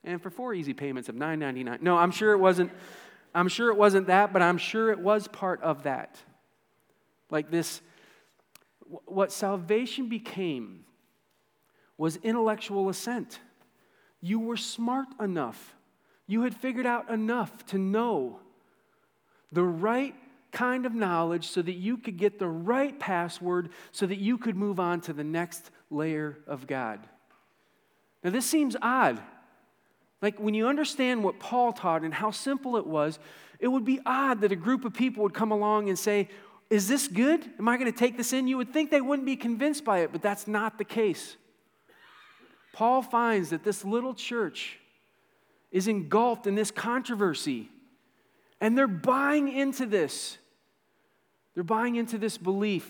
and 0.05 0.23
for 0.23 0.31
four 0.31 0.55
easy 0.55 0.75
payments 0.75 1.09
of 1.09 1.15
$9.99. 1.15 1.83
No, 1.83 1.97
I'm 1.97 2.11
sure 2.11 2.33
it 2.33 2.39
wasn't. 2.39 2.71
I'm 3.35 3.49
sure 3.49 3.71
it 3.71 3.77
wasn't 3.77 4.07
that, 4.07 4.33
but 4.33 4.43
I'm 4.43 4.59
sure 4.59 4.91
it 4.91 4.99
was 4.99 5.29
part 5.29 5.63
of 5.63 5.83
that. 5.83 6.19
Like 7.31 7.51
this, 7.51 7.81
what 9.05 9.33
salvation 9.33 10.09
became 10.09 10.85
was 11.99 12.17
intellectual 12.17 12.89
assent. 12.89 13.39
You 14.21 14.41
were 14.41 14.57
smart 14.57 15.09
enough. 15.21 15.75
You 16.27 16.43
had 16.43 16.55
figured 16.55 16.87
out 16.87 17.11
enough 17.11 17.67
to 17.67 17.79
know 17.79 18.41
the 19.53 19.65
right 19.65 20.15
kind 20.53 20.87
of 20.87 20.95
knowledge 20.95 21.49
so 21.49 21.61
that 21.63 21.75
you 21.75 21.99
could 21.99 22.17
get 22.17 22.39
the 22.39 22.49
right 22.49 22.99
password 22.99 23.71
so 23.93 24.07
that 24.07 24.19
you 24.19 24.39
could 24.39 24.57
move 24.57 24.81
on 24.81 25.01
to 25.03 25.13
the 25.13 25.25
next 25.25 25.71
layer 25.91 26.39
of 26.47 26.67
God. 26.67 27.07
Now, 28.25 28.31
this 28.31 28.47
seems 28.47 28.77
odd 28.81 29.21
like 30.21 30.39
when 30.41 30.55
you 30.55 30.67
understand 30.67 31.23
what 31.23 31.39
Paul 31.39 31.73
taught 31.73 32.03
and 32.03 32.13
how 32.13 32.31
simple 32.31 32.77
it 32.77 32.87
was, 32.87 33.19
it 33.61 33.69
would 33.69 33.85
be 33.85 34.01
odd 34.05 34.41
that 34.41 34.53
a 34.53 34.57
group 34.57 34.85
of 34.85 34.93
people 34.93 35.23
would 35.23 35.35
come 35.35 35.53
along 35.53 35.89
and 35.89 35.99
say, 35.99 36.29
Is 36.71 36.89
this 36.89 37.09
good? 37.09 37.45
Am 37.59 37.69
I 37.69 37.77
going 37.77 37.91
to 37.91 37.97
take 37.97 38.17
this 38.17 38.33
in? 38.33 38.49
You 38.49 38.57
would 38.57 38.73
think 38.73 38.91
they 38.91 39.01
wouldn't 39.01 39.27
be 39.27 39.37
convinced 39.37 39.85
by 39.85 40.01
it, 40.01 40.13
but 40.13 40.23
that's 40.23 40.49
not 40.49 40.79
the 40.79 40.85
case. 40.85 41.37
Paul 42.73 43.03
finds 43.03 43.51
that 43.51 43.65
this 43.65 43.85
little 43.85 44.15
church 44.15 44.79
is 45.71 45.89
engulfed 45.89 46.47
in 46.47 46.55
this 46.55 46.71
controversy, 46.71 47.69
and 48.61 48.77
they're 48.77 48.87
buying 48.87 49.49
into 49.49 49.87
this. 49.87 50.39
They're 51.55 51.65
buying 51.65 51.97
into 51.97 52.19
this 52.19 52.39
belief, 52.39 52.89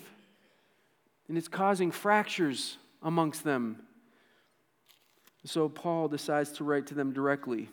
and 1.26 1.38
it's 1.38 1.48
causing 1.48 1.90
fractures 1.90 2.76
amongst 3.02 3.44
them. 3.44 3.82
So 5.44 5.68
Paul 5.68 6.08
decides 6.08 6.52
to 6.52 6.64
write 6.64 6.86
to 6.88 6.94
them 6.94 7.12
directly, 7.12 7.68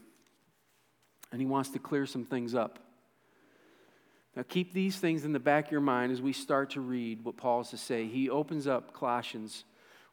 and 1.32 1.42
he 1.42 1.48
wants 1.48 1.70
to 1.72 1.80
clear 1.80 2.06
some 2.06 2.24
things 2.24 2.56
up. 2.56 2.80
Now, 4.36 4.44
keep 4.48 4.74
these 4.74 4.98
things 4.98 5.24
in 5.24 5.32
the 5.32 5.40
back 5.40 5.68
of 5.68 5.72
your 5.72 5.82
mind 5.82 6.12
as 6.12 6.22
we 6.22 6.34
start 6.34 6.72
to 6.72 6.82
read 6.82 7.24
what 7.24 7.38
Paul 7.38 7.60
has 7.60 7.70
to 7.70 7.78
say. 7.78 8.06
He 8.06 8.30
opens 8.30 8.68
up 8.68 8.94
Colossians 8.94 9.64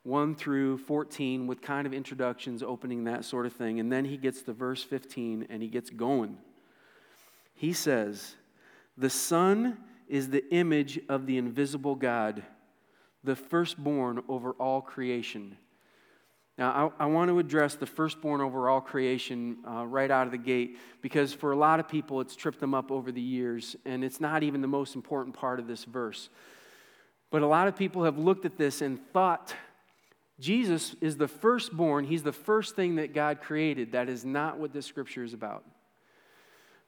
1 0.04 0.37
through 0.37 0.78
14 0.78 1.47
with 1.47 1.61
kind 1.61 1.87
of 1.87 1.92
introductions, 1.92 2.62
opening 2.62 3.04
that 3.04 3.25
sort 3.25 3.47
of 3.47 3.52
thing. 3.52 3.80
And 3.80 3.90
then 3.90 4.04
he 4.04 4.16
gets 4.16 4.42
to 4.42 4.52
verse 4.52 4.82
15 4.82 5.47
and 5.50 5.62
he 5.62 5.68
gets 5.68 5.90
going. 5.90 6.38
He 7.54 7.73
says, 7.73 8.37
The 8.97 9.11
Son 9.11 9.78
is 10.09 10.30
the 10.30 10.49
image 10.52 11.00
of 11.09 11.26
the 11.26 11.38
invisible 11.38 11.94
God, 11.94 12.42
the 13.25 13.37
firstborn 13.37 14.23
over 14.28 14.52
all 14.52 14.82
creation. 14.82 15.56
Now, 16.59 16.92
I, 16.99 17.04
I, 17.04 17.06
want 17.06 17.30
to 17.30 17.38
address 17.38 17.76
the 17.76 17.87
firstborn 17.87 18.42
over 18.42 18.68
all 18.68 18.82
creation 18.82 19.56
uh, 19.66 19.87
right 19.87 20.11
out 20.11 20.26
of 20.26 20.32
the 20.32 20.38
gate 20.38 20.78
because 21.00 21.32
for 21.32 21.52
a 21.52 21.56
lot 21.56 21.80
of 21.80 21.88
people 21.88 22.21
it's 22.21 22.37
tripped 22.37 22.61
them 22.61 22.75
up 22.75 22.90
over 22.90 23.11
the 23.11 23.23
years, 23.23 23.75
and 23.87 24.04
it's 24.04 24.21
not 24.21 24.42
even 24.42 24.61
the 24.61 24.68
most 24.68 24.94
important 24.94 25.35
part 25.35 25.59
of 25.59 25.66
this 25.66 25.85
verse. 25.85 26.28
But 27.30 27.40
a 27.40 27.47
lot 27.47 27.68
of 27.68 27.76
people 27.76 28.04
have 28.04 28.18
looked 28.18 28.44
at 28.44 28.59
this 28.59 28.82
and 28.82 29.00
thought 29.12 29.54
Jesus 30.38 30.94
is 31.00 31.16
the 31.16 31.28
firstborn, 31.28 32.04
he's 32.04 32.23
the 32.23 32.32
first 32.32 32.76
thing 32.76 32.97
that 32.97 33.14
God 33.14 33.40
created. 33.40 33.92
That 33.92 34.11
is 34.11 34.25
not 34.25 34.59
what 34.59 34.73
this 34.73 34.85
scripture 34.85 35.25
is 35.25 35.32
about. 35.32 35.64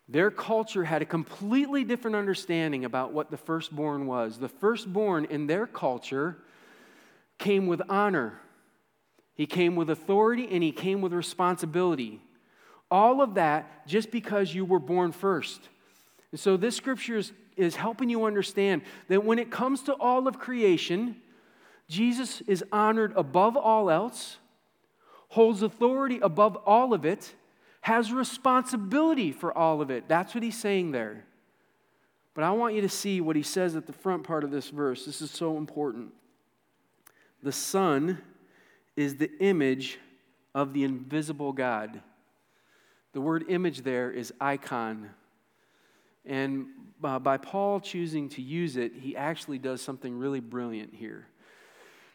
Their 0.09 0.31
culture 0.31 0.85
had 0.85 1.01
a 1.01 1.07
completely 1.07 1.85
different 1.85 2.17
understanding 2.17 2.85
about 2.85 3.13
what 3.13 3.31
the 3.31 3.39
firstborn 3.39 4.07
was. 4.07 4.39
The 4.39 4.49
firstborn 4.49 5.25
in 5.27 5.47
their 5.47 5.67
culture 5.67 6.37
came 7.39 7.67
with 7.67 7.81
honor 7.89 8.39
he 9.35 9.47
came 9.47 9.77
with 9.77 9.91
authority 9.91 10.49
and 10.51 10.63
he 10.63 10.73
came 10.73 11.01
with 11.01 11.13
responsibility. 11.13 12.21
All 12.91 13.21
of 13.21 13.35
that 13.35 13.87
just 13.87 14.11
because 14.11 14.55
you 14.55 14.65
were 14.65 14.79
born 14.79 15.13
first. 15.13 15.69
And 16.31 16.39
so 16.39 16.57
this 16.57 16.77
scripture 16.77 17.19
is, 17.19 17.33
is 17.57 17.77
helping 17.77 18.09
you 18.09 18.25
understand 18.25 18.83
that 19.09 19.25
when 19.25 19.39
it 19.39 19.51
comes 19.51 19.83
to 19.83 19.95
all 19.95 20.29
of 20.29 20.39
creation, 20.39 21.17
Jesus 21.89 22.41
is 22.43 22.65
honored 22.73 23.13
above 23.17 23.57
all 23.57 23.91
else, 23.91 24.39
holds 25.29 25.63
authority 25.63 26.21
above 26.21 26.57
all 26.65 26.95
of 26.95 27.05
it, 27.05 27.35
has 27.81 28.13
responsibility 28.13 29.33
for 29.33 29.57
all 29.57 29.83
of 29.83 29.91
it. 29.91 30.09
That's 30.09 30.35
what 30.35 30.43
he's 30.43 30.59
saying 30.59 30.93
there. 30.93 31.25
But 32.35 32.45
I 32.45 32.51
want 32.53 32.75
you 32.75 32.81
to 32.81 32.89
see 32.89 33.21
what 33.21 33.37
he 33.37 33.43
says 33.43 33.77
at 33.77 33.87
the 33.87 33.93
front 33.93 34.25
part 34.25 34.43
of 34.43 34.51
this 34.51 34.71
verse. 34.71 35.05
This 35.05 35.21
is 35.21 35.31
so 35.31 35.57
important. 35.57 36.13
The 37.43 37.53
Son 37.53 38.19
is 38.97 39.17
the 39.17 39.31
image 39.41 39.99
of 40.55 40.73
the 40.73 40.85
invisible 40.85 41.53
God. 41.53 42.01
The 43.13 43.21
word 43.21 43.45
image 43.49 43.83
there 43.83 44.11
is 44.11 44.33
icon. 44.41 45.11
And 46.25 46.67
uh, 47.03 47.19
by 47.19 47.37
Paul 47.37 47.81
choosing 47.81 48.29
to 48.31 48.43
use 48.43 48.77
it, 48.77 48.93
he 48.95 49.17
actually 49.17 49.59
does 49.59 49.83
something 49.83 50.19
really 50.19 50.41
brilliant 50.41 50.95
here. 50.95 51.27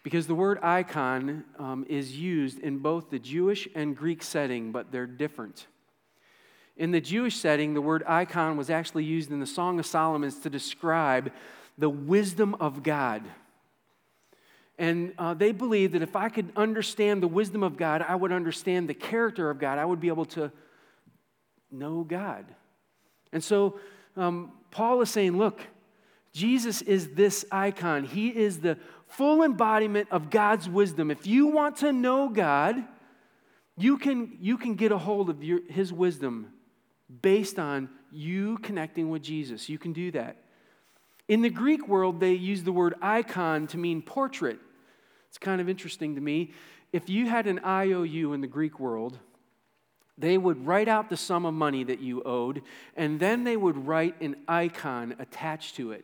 Because 0.03 0.27
the 0.27 0.35
word 0.35 0.59
icon 0.63 1.43
um, 1.57 1.85
is 1.89 2.17
used 2.17 2.59
in 2.59 2.79
both 2.79 3.09
the 3.09 3.19
Jewish 3.19 3.67
and 3.75 3.95
Greek 3.95 4.23
setting, 4.23 4.71
but 4.71 4.91
they're 4.91 5.05
different. 5.05 5.67
In 6.77 6.91
the 6.91 7.01
Jewish 7.01 7.35
setting, 7.35 7.73
the 7.73 7.81
word 7.81 8.03
icon 8.07 8.55
was 8.55 8.69
actually 8.69 9.03
used 9.03 9.31
in 9.31 9.41
the 9.41 9.45
Song 9.45 9.79
of 9.79 9.85
Solomon 9.85 10.31
to 10.31 10.49
describe 10.49 11.31
the 11.77 11.89
wisdom 11.89 12.55
of 12.55 12.83
God. 12.83 13.23
And 14.79 15.13
uh, 15.17 15.33
they 15.33 15.51
believed 15.51 15.93
that 15.93 16.01
if 16.01 16.15
I 16.15 16.29
could 16.29 16.53
understand 16.55 17.21
the 17.21 17.27
wisdom 17.27 17.63
of 17.63 17.75
God, 17.75 18.01
I 18.01 18.15
would 18.15 18.31
understand 18.31 18.87
the 18.87 18.93
character 18.93 19.49
of 19.49 19.59
God. 19.59 19.77
I 19.77 19.83
would 19.83 19.99
be 19.99 20.07
able 20.07 20.25
to 20.27 20.53
know 21.69 22.03
God. 22.03 22.45
And 23.33 23.43
so 23.43 23.77
um, 24.15 24.53
Paul 24.71 25.01
is 25.01 25.09
saying, 25.09 25.37
look, 25.37 25.59
Jesus 26.31 26.81
is 26.81 27.09
this 27.09 27.43
icon. 27.51 28.05
He 28.05 28.29
is 28.29 28.61
the 28.61 28.77
full 29.07 29.43
embodiment 29.43 30.07
of 30.11 30.29
God's 30.29 30.69
wisdom. 30.69 31.11
If 31.11 31.27
you 31.27 31.47
want 31.47 31.75
to 31.77 31.91
know 31.91 32.29
God, 32.29 32.81
you 33.77 33.97
can, 33.97 34.37
you 34.39 34.57
can 34.57 34.75
get 34.75 34.93
a 34.93 34.97
hold 34.97 35.29
of 35.29 35.43
your, 35.43 35.59
his 35.67 35.91
wisdom 35.91 36.53
based 37.21 37.59
on 37.59 37.89
you 38.13 38.57
connecting 38.59 39.09
with 39.09 39.23
Jesus. 39.23 39.67
You 39.67 39.77
can 39.77 39.91
do 39.91 40.11
that. 40.11 40.37
In 41.27 41.41
the 41.41 41.49
Greek 41.49 41.85
world, 41.85 42.21
they 42.21 42.33
use 42.33 42.63
the 42.63 42.71
word 42.71 42.95
icon 43.01 43.67
to 43.67 43.77
mean 43.77 44.01
portrait. 44.01 44.59
It's 45.29 45.37
kind 45.37 45.61
of 45.61 45.69
interesting 45.69 46.15
to 46.15 46.21
me. 46.21 46.51
If 46.91 47.09
you 47.09 47.27
had 47.27 47.47
an 47.47 47.59
IOU 47.65 48.33
in 48.33 48.41
the 48.41 48.47
Greek 48.47 48.79
world, 48.79 49.19
they 50.17 50.37
would 50.37 50.65
write 50.65 50.87
out 50.87 51.09
the 51.09 51.17
sum 51.17 51.45
of 51.45 51.53
money 51.53 51.83
that 51.85 51.99
you 51.99 52.21
owed, 52.23 52.61
and 52.95 53.19
then 53.19 53.43
they 53.43 53.55
would 53.55 53.87
write 53.87 54.19
an 54.21 54.35
icon 54.47 55.15
attached 55.19 55.75
to 55.75 55.91
it. 55.91 56.03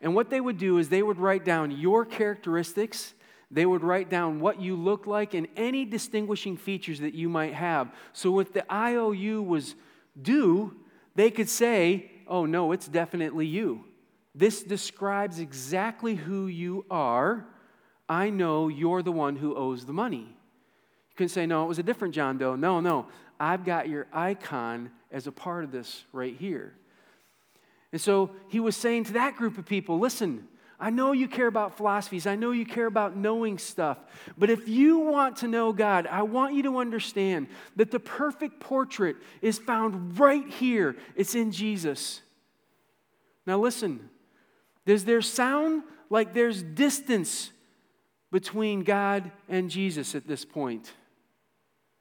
And 0.00 0.14
what 0.14 0.28
they 0.28 0.40
would 0.40 0.58
do 0.58 0.78
is 0.78 0.88
they 0.88 1.02
would 1.02 1.18
write 1.18 1.44
down 1.44 1.70
your 1.70 2.04
characteristics, 2.04 3.14
they 3.50 3.64
would 3.64 3.82
write 3.82 4.10
down 4.10 4.40
what 4.40 4.60
you 4.60 4.76
look 4.76 5.06
like, 5.06 5.32
and 5.32 5.46
any 5.56 5.84
distinguishing 5.84 6.56
features 6.56 7.00
that 7.00 7.14
you 7.14 7.28
might 7.28 7.54
have. 7.54 7.94
So 8.12 8.40
if 8.40 8.52
the 8.52 8.70
IOU 8.70 9.42
was 9.42 9.76
due, 10.20 10.74
they 11.14 11.30
could 11.30 11.48
say, 11.48 12.10
oh, 12.26 12.44
no, 12.44 12.72
it's 12.72 12.88
definitely 12.88 13.46
you. 13.46 13.84
This 14.34 14.62
describes 14.62 15.38
exactly 15.38 16.16
who 16.16 16.48
you 16.48 16.84
are 16.90 17.46
I 18.08 18.30
know 18.30 18.68
you're 18.68 19.02
the 19.02 19.12
one 19.12 19.36
who 19.36 19.56
owes 19.56 19.84
the 19.84 19.92
money. 19.92 20.28
You 21.10 21.16
can 21.16 21.28
say, 21.28 21.46
no, 21.46 21.64
it 21.64 21.68
was 21.68 21.78
a 21.78 21.82
different 21.82 22.14
John 22.14 22.38
Doe. 22.38 22.56
No, 22.56 22.80
no, 22.80 23.06
I've 23.40 23.64
got 23.64 23.88
your 23.88 24.06
icon 24.12 24.90
as 25.10 25.26
a 25.26 25.32
part 25.32 25.64
of 25.64 25.72
this 25.72 26.04
right 26.12 26.36
here. 26.36 26.74
And 27.92 28.00
so 28.00 28.30
he 28.48 28.60
was 28.60 28.76
saying 28.76 29.04
to 29.04 29.12
that 29.14 29.36
group 29.36 29.58
of 29.58 29.66
people, 29.66 29.98
listen, 29.98 30.46
I 30.78 30.90
know 30.90 31.12
you 31.12 31.26
care 31.26 31.46
about 31.46 31.76
philosophies. 31.76 32.26
I 32.26 32.36
know 32.36 32.50
you 32.50 32.66
care 32.66 32.86
about 32.86 33.16
knowing 33.16 33.56
stuff. 33.56 33.98
But 34.36 34.50
if 34.50 34.68
you 34.68 34.98
want 34.98 35.36
to 35.36 35.48
know 35.48 35.72
God, 35.72 36.06
I 36.06 36.22
want 36.22 36.54
you 36.54 36.64
to 36.64 36.78
understand 36.78 37.48
that 37.76 37.90
the 37.90 38.00
perfect 38.00 38.60
portrait 38.60 39.16
is 39.40 39.58
found 39.58 40.18
right 40.18 40.46
here. 40.46 40.96
It's 41.14 41.34
in 41.34 41.50
Jesus. 41.50 42.20
Now, 43.46 43.58
listen, 43.58 44.10
does 44.84 45.06
there 45.06 45.22
sound 45.22 45.82
like 46.10 46.34
there's 46.34 46.62
distance 46.62 47.52
between 48.30 48.82
God 48.82 49.30
and 49.48 49.70
Jesus 49.70 50.14
at 50.14 50.26
this 50.26 50.44
point. 50.44 50.92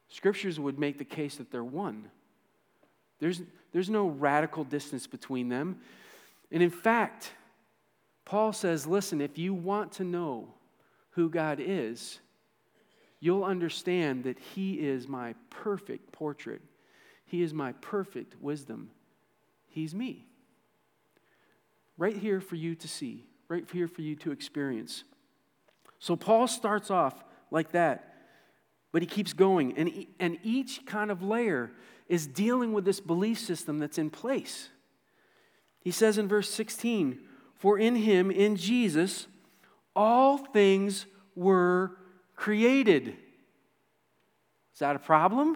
Scriptures 0.09 0.59
would 0.59 0.79
make 0.79 0.97
the 0.97 1.05
case 1.05 1.35
that 1.37 1.51
they're 1.51 1.63
one. 1.63 2.09
There's, 3.19 3.41
there's 3.71 3.89
no 3.89 4.07
radical 4.07 4.63
distance 4.63 5.07
between 5.07 5.49
them. 5.49 5.79
And 6.51 6.61
in 6.61 6.69
fact, 6.69 7.31
Paul 8.23 8.53
says, 8.53 8.87
listen, 8.87 9.21
if 9.21 9.37
you 9.37 9.53
want 9.53 9.93
to 9.93 10.03
know 10.03 10.47
who 11.11 11.29
God 11.29 11.59
is, 11.61 12.19
you'll 13.19 13.43
understand 13.43 14.23
that 14.25 14.39
He 14.39 14.73
is 14.73 15.07
my 15.07 15.35
perfect 15.49 16.11
portrait. 16.11 16.61
He 17.25 17.41
is 17.41 17.53
my 17.53 17.71
perfect 17.73 18.35
wisdom. 18.41 18.91
He's 19.67 19.93
me. 19.93 20.25
Right 21.97 22.17
here 22.17 22.41
for 22.41 22.55
you 22.55 22.75
to 22.75 22.87
see, 22.87 23.25
right 23.47 23.65
here 23.71 23.87
for 23.87 24.01
you 24.01 24.15
to 24.17 24.31
experience. 24.31 25.03
So 26.05 26.15
Paul 26.15 26.47
starts 26.47 26.91
off 26.91 27.15
like 27.49 27.71
that, 27.71 28.13
but 28.91 29.01
he 29.01 29.07
keeps 29.07 29.33
going. 29.33 29.75
And, 29.75 30.05
and 30.19 30.37
each 30.43 30.85
kind 30.85 31.09
of 31.09 31.23
layer 31.23 31.71
is 32.07 32.27
dealing 32.27 32.73
with 32.73 32.85
this 32.85 32.99
belief 32.99 33.39
system 33.39 33.79
that's 33.79 33.97
in 33.97 34.11
place. 34.11 34.69
He 35.79 35.89
says 35.89 36.19
in 36.19 36.27
verse 36.27 36.47
16, 36.51 37.17
For 37.55 37.79
in 37.79 37.95
him, 37.95 38.29
in 38.29 38.55
Jesus, 38.55 39.25
all 39.95 40.37
things 40.37 41.07
were 41.33 41.97
created. 42.35 43.07
Is 43.07 44.79
that 44.81 44.95
a 44.95 44.99
problem? 44.99 45.53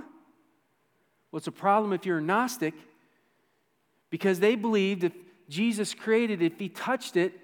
Well, 1.32 1.38
it's 1.38 1.46
a 1.46 1.52
problem 1.52 1.94
if 1.94 2.08
you're 2.08 2.18
a 2.18 2.24
Gnostic 2.24 2.74
because 4.10 4.40
they 4.40 4.56
believed 4.56 5.04
if 5.04 5.14
Jesus 5.48 5.94
created 5.94 6.42
if 6.42 6.58
he 6.58 6.70
touched 6.70 7.18
it, 7.18 7.40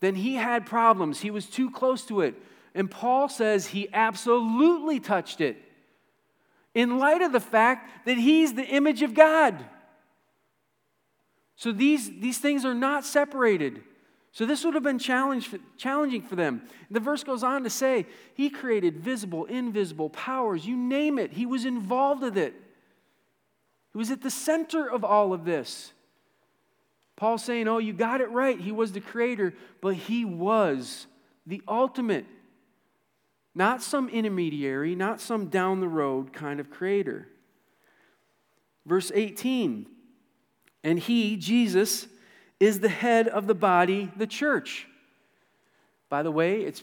then 0.00 0.14
he 0.14 0.34
had 0.34 0.66
problems. 0.66 1.20
He 1.20 1.30
was 1.30 1.46
too 1.46 1.70
close 1.70 2.04
to 2.06 2.20
it. 2.20 2.34
And 2.74 2.90
Paul 2.90 3.28
says 3.28 3.68
he 3.68 3.88
absolutely 3.92 5.00
touched 5.00 5.40
it 5.40 5.56
in 6.74 6.98
light 6.98 7.22
of 7.22 7.32
the 7.32 7.40
fact 7.40 8.06
that 8.06 8.18
he's 8.18 8.54
the 8.54 8.66
image 8.66 9.02
of 9.02 9.14
God. 9.14 9.64
So 11.56 11.72
these, 11.72 12.10
these 12.20 12.38
things 12.38 12.64
are 12.64 12.74
not 12.74 13.04
separated. 13.04 13.82
So 14.32 14.44
this 14.44 14.64
would 14.64 14.74
have 14.74 14.82
been 14.82 14.98
challenging 14.98 16.22
for 16.22 16.34
them. 16.34 16.62
The 16.90 16.98
verse 16.98 17.22
goes 17.22 17.44
on 17.44 17.62
to 17.62 17.70
say, 17.70 18.06
He 18.34 18.50
created 18.50 18.98
visible, 18.98 19.44
invisible 19.44 20.10
powers, 20.10 20.66
you 20.66 20.76
name 20.76 21.20
it. 21.20 21.32
He 21.32 21.46
was 21.46 21.64
involved 21.64 22.22
with 22.22 22.36
it. 22.36 22.54
He 23.92 23.98
was 23.98 24.10
at 24.10 24.22
the 24.22 24.30
center 24.30 24.90
of 24.90 25.04
all 25.04 25.32
of 25.32 25.44
this. 25.44 25.92
Paul 27.16 27.38
saying, 27.38 27.68
Oh, 27.68 27.78
you 27.78 27.92
got 27.92 28.20
it 28.20 28.30
right. 28.30 28.58
He 28.58 28.72
was 28.72 28.92
the 28.92 29.00
creator, 29.00 29.54
but 29.80 29.94
he 29.94 30.24
was 30.24 31.06
the 31.46 31.62
ultimate. 31.68 32.26
Not 33.54 33.82
some 33.82 34.08
intermediary, 34.08 34.94
not 34.94 35.20
some 35.20 35.46
down 35.46 35.80
the 35.80 35.88
road 35.88 36.32
kind 36.32 36.58
of 36.58 36.70
creator. 36.70 37.28
Verse 38.84 39.12
18, 39.14 39.86
and 40.82 40.98
he, 40.98 41.36
Jesus, 41.36 42.06
is 42.60 42.80
the 42.80 42.88
head 42.88 43.28
of 43.28 43.46
the 43.46 43.54
body, 43.54 44.10
the 44.16 44.26
church. 44.26 44.86
By 46.10 46.22
the 46.22 46.30
way, 46.30 46.62
it's 46.62 46.82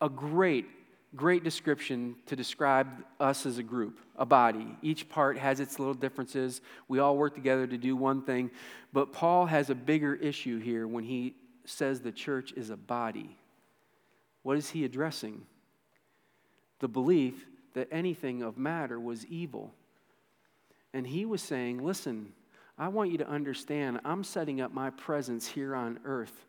a 0.00 0.08
great, 0.08 0.66
great 1.14 1.44
description 1.44 2.16
to 2.26 2.36
describe 2.36 2.88
us 3.20 3.44
as 3.44 3.58
a 3.58 3.62
group, 3.62 4.00
a 4.16 4.24
body. 4.24 4.76
Each 4.80 5.08
part 5.08 5.38
has 5.38 5.60
its 5.60 5.78
little 5.78 5.94
differences. 5.94 6.60
We 6.88 6.98
all 6.98 7.16
work 7.16 7.34
together 7.34 7.66
to 7.66 7.76
do 7.76 7.96
one 7.96 8.22
thing. 8.22 8.50
But 8.92 9.12
Paul 9.12 9.46
has 9.46 9.70
a 9.70 9.74
bigger 9.74 10.14
issue 10.14 10.58
here 10.58 10.86
when 10.86 11.04
he 11.04 11.34
says 11.64 12.00
the 12.00 12.12
church 12.12 12.52
is 12.56 12.70
a 12.70 12.76
body. 12.76 13.36
What 14.42 14.56
is 14.56 14.70
he 14.70 14.84
addressing? 14.84 15.42
The 16.80 16.88
belief 16.88 17.46
that 17.74 17.88
anything 17.90 18.42
of 18.42 18.58
matter 18.58 18.98
was 18.98 19.24
evil. 19.26 19.72
And 20.94 21.06
he 21.06 21.24
was 21.24 21.40
saying, 21.40 21.84
listen, 21.84 22.32
I 22.78 22.88
want 22.88 23.12
you 23.12 23.18
to 23.18 23.28
understand 23.28 24.00
I'm 24.04 24.24
setting 24.24 24.60
up 24.60 24.72
my 24.72 24.90
presence 24.90 25.46
here 25.46 25.74
on 25.74 26.00
earth 26.04 26.46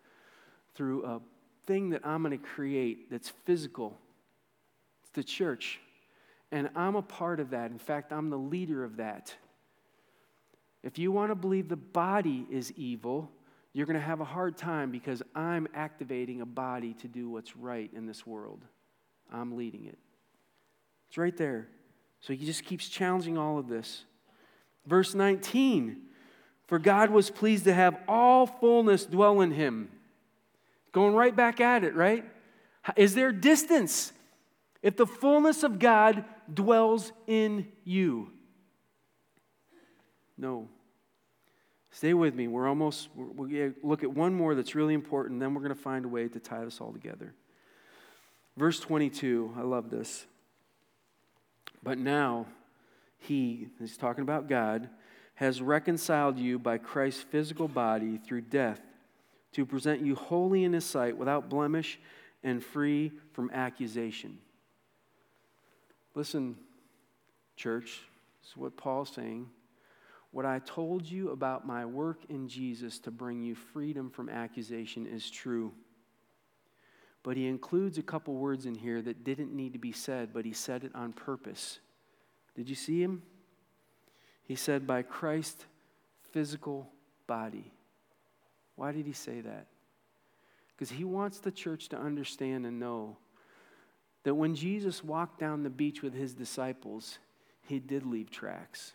through 0.76 1.06
a 1.06 1.22
thing 1.66 1.92
that 1.92 2.06
I'm 2.06 2.24
going 2.24 2.38
to 2.38 2.44
create 2.44 3.12
that's 3.12 3.30
physical. 3.46 3.98
The 5.14 5.24
church. 5.24 5.80
And 6.52 6.70
I'm 6.76 6.96
a 6.96 7.02
part 7.02 7.40
of 7.40 7.52
that. 7.52 7.72
In 7.72 7.80
fact, 7.80 8.12
I'm 8.12 8.30
the 8.30 8.38
leader 8.38 8.84
of 8.84 8.98
that. 8.98 9.34
If 10.84 11.00
you 11.00 11.12
want 11.12 11.32
to 11.32 11.36
believe 11.36 11.70
the 11.70 11.76
body 11.76 12.46
is 12.52 12.72
evil, 12.74 13.32
you're 13.72 13.88
going 13.88 14.00
to 14.00 14.06
have 14.06 14.22
a 14.22 14.26
hard 14.26 14.58
time 14.58 14.92
because 14.92 15.24
I'm 15.34 15.68
activating 15.74 16.42
a 16.42 16.46
body 16.46 16.94
to 16.96 17.08
do 17.08 17.30
what's 17.30 17.56
right 17.56 17.90
in 17.94 18.06
this 18.06 18.28
world. 18.28 18.64
I'm 19.32 19.58
leading 19.58 19.86
it. 19.86 19.98
It's 21.08 21.18
right 21.18 21.36
there. 21.36 21.68
So 22.20 22.34
he 22.34 22.46
just 22.46 22.66
keeps 22.66 22.88
challenging 22.88 23.38
all 23.38 23.58
of 23.58 23.68
this. 23.68 24.04
Verse 24.86 25.16
19 25.16 26.02
For 26.68 26.80
God 26.80 27.10
was 27.10 27.30
pleased 27.30 27.64
to 27.64 27.74
have 27.74 27.98
all 28.08 28.46
fullness 28.46 29.06
dwell 29.06 29.42
in 29.42 29.52
him. 29.52 29.90
Going 30.92 31.16
right 31.16 31.36
back 31.36 31.60
at 31.60 31.84
it, 31.84 31.96
right? 31.96 32.26
Is 32.96 33.16
there 33.16 33.32
distance 33.32 34.14
if 34.84 34.98
the 34.98 35.08
fullness 35.08 35.64
of 35.64 35.80
God 35.80 36.26
dwells 36.54 37.12
in 37.26 37.68
you? 37.86 38.30
No. 40.38 40.68
Stay 41.90 42.14
with 42.14 42.36
me. 42.36 42.48
We're 42.48 42.68
almost, 42.68 43.10
to 43.16 43.74
look 43.82 44.04
at 44.04 44.12
one 44.12 44.34
more 44.34 44.56
that's 44.56 44.76
really 44.76 44.94
important, 44.94 45.40
then 45.40 45.54
we're 45.54 45.62
going 45.62 45.76
to 45.76 45.82
find 45.82 46.06
a 46.06 46.10
way 46.10 46.28
to 46.28 46.40
tie 46.40 46.66
this 46.66 46.82
all 46.82 46.92
together. 46.92 47.34
Verse 48.58 48.80
22, 48.80 49.56
I 49.58 49.62
love 49.62 49.90
this. 49.90 50.26
But 51.82 51.98
now, 51.98 52.48
he, 53.20 53.68
he's 53.80 53.96
talking 53.96 54.22
about 54.22 54.50
God, 54.50 54.90
has 55.36 55.62
reconciled 55.62 56.38
you 56.38 56.60
by 56.60 56.78
Christ's 56.78 57.24
physical 57.24 57.68
body 57.68 58.18
through 58.18 58.42
death 58.42 58.82
to 59.54 59.66
present 59.66 60.02
you 60.02 60.16
holy 60.16 60.64
in 60.64 60.74
his 60.74 60.86
sight 60.86 61.18
without 61.18 61.50
blemish 61.50 62.00
and 62.44 62.64
free 62.64 63.12
from 63.32 63.50
accusation. 63.52 64.38
Listen, 66.16 66.56
church, 67.56 68.02
this 68.42 68.52
is 68.52 68.58
what 68.58 68.78
Paul's 68.78 69.10
saying. 69.10 69.50
What 70.32 70.46
I 70.46 70.60
told 70.60 71.06
you 71.06 71.30
about 71.30 71.68
my 71.68 71.86
work 71.86 72.20
in 72.30 72.48
Jesus 72.48 73.00
to 73.00 73.12
bring 73.12 73.42
you 73.42 73.56
freedom 73.56 74.10
from 74.10 74.30
accusation 74.30 75.06
is 75.06 75.30
true. 75.30 75.72
But 77.22 77.38
he 77.38 77.48
includes 77.48 77.98
a 77.98 78.04
couple 78.04 78.36
words 78.36 78.66
in 78.66 78.76
here 78.76 79.02
that 79.02 79.24
didn't 79.24 79.56
need 79.56 79.74
to 79.74 79.80
be 79.80 79.92
said, 79.92 80.34
but 80.34 80.44
he 80.44 80.52
said 80.52 80.84
it 80.84 80.92
on 80.94 81.14
purpose. 81.14 81.80
Did 82.56 82.70
you 82.70 82.76
see 82.76 83.02
him? 83.02 83.24
He 84.44 84.56
said, 84.56 84.86
by 84.86 85.04
Christ's 85.04 85.66
physical 86.32 86.90
body. 87.28 87.72
Why 88.76 88.92
did 88.92 89.06
he 89.06 89.14
say 89.14 89.42
that? 89.42 89.68
Because 90.76 90.90
he 90.90 91.04
wants 91.04 91.40
the 91.40 91.52
church 91.52 91.90
to 91.90 91.98
understand 91.98 92.66
and 92.66 92.80
know 92.80 93.18
that 94.24 94.36
when 94.36 94.56
Jesus 94.56 95.04
walked 95.04 95.40
down 95.40 95.64
the 95.64 95.70
beach 95.70 96.02
with 96.02 96.14
his 96.14 96.34
disciples, 96.34 97.20
he 97.68 97.80
did 97.80 98.06
leave 98.06 98.30
tracks. 98.30 98.94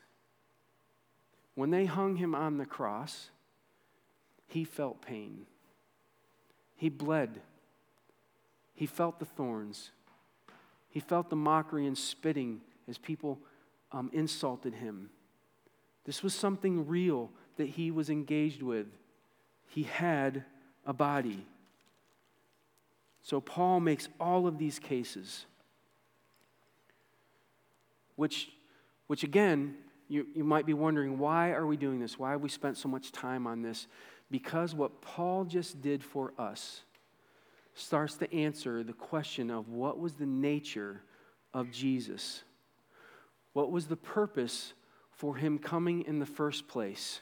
When 1.55 1.71
they 1.71 1.85
hung 1.87 2.17
him 2.17 2.35
on 2.35 2.59
the 2.59 2.67
cross, 2.67 3.31
he 4.47 4.65
felt 4.65 5.03
pain. 5.03 5.47
He 6.77 6.89
bled. 6.89 7.41
He 8.75 8.87
felt 8.87 9.19
the 9.19 9.25
thorns. 9.25 9.91
He 10.89 11.01
felt 11.01 11.31
the 11.31 11.37
mockery 11.37 11.87
and 11.87 11.99
spitting 11.99 12.61
as 12.89 12.97
people 12.97 13.39
um, 13.93 14.11
insulted 14.13 14.75
him. 14.75 15.11
This 16.05 16.23
was 16.23 16.35
something 16.35 16.87
real 16.87 17.31
that 17.57 17.69
he 17.69 17.91
was 17.91 18.09
engaged 18.09 18.63
with. 18.63 18.87
He 19.67 19.83
had 19.83 20.45
a 20.87 20.93
body. 20.93 21.45
So 23.23 23.41
Paul 23.41 23.81
makes 23.81 24.09
all 24.19 24.47
of 24.47 24.59
these 24.59 24.79
cases, 24.79 25.45
which, 28.17 28.49
which 29.07 29.23
again, 29.23 29.75
you, 30.09 30.27
you 30.35 30.45
might 30.45 30.67
be 30.67 30.75
wondering 30.75 31.19
why 31.19 31.51
are 31.51 31.67
we 31.67 31.77
doing 31.77 32.01
this? 32.01 32.19
Why 32.19 32.31
have 32.33 32.41
we 32.41 32.49
spent 32.49 32.79
so 32.79 32.89
much 32.89 33.13
time 33.13 33.47
on 33.47 33.63
this? 33.63 33.87
Because 34.31 34.75
what 34.75 35.03
Paul 35.03 35.45
just 35.45 35.81
did 35.81 36.03
for 36.03 36.33
us 36.39 36.83
starts 37.75 38.17
to 38.17 38.35
answer 38.35 38.83
the 38.83 38.93
question 38.93 39.51
of 39.51 39.69
what 39.69 39.99
was 39.99 40.15
the 40.15 40.27
nature 40.27 41.03
of 41.55 41.71
Jesus? 41.71 42.43
What 43.53 43.71
was 43.71 43.87
the 43.87 43.97
purpose 43.97 44.73
for 45.11 45.37
him 45.37 45.59
coming 45.59 46.03
in 46.03 46.19
the 46.19 46.27
first 46.27 46.69
place? 46.69 47.21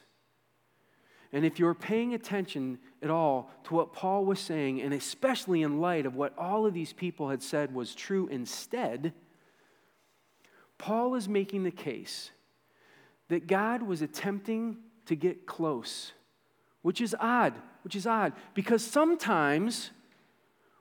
And 1.37 1.44
if 1.44 1.59
you're 1.59 1.75
paying 1.75 2.14
attention 2.14 2.79
at 3.03 3.11
all 3.11 3.51
to 3.64 3.75
what 3.75 3.92
Paul 3.92 4.25
was 4.25 4.40
saying, 4.40 4.81
and 4.81 4.94
especially 4.94 5.61
in 5.61 5.83
light 5.83 6.07
of 6.07 6.14
what 6.14 6.33
all 6.38 6.64
of 6.64 6.72
these 6.72 6.94
people 6.94 7.29
had 7.29 7.42
said 7.42 7.75
was 7.75 7.94
true 7.94 8.27
instead, 8.29 9.12
Paul 10.79 11.14
is 11.14 11.29
making 11.29 11.64
the 11.64 11.70
case 11.70 12.31
that 13.29 13.46
God 13.46 13.83
was 13.83 14.01
attempting 14.01 14.79
to 15.05 15.14
get 15.14 15.44
close, 15.44 16.12
which 16.81 17.03
is 17.03 17.14
odd, 17.20 17.53
which 17.85 17.96
is 17.96 18.07
odd, 18.07 18.33
because 18.55 18.83
sometimes 18.83 19.90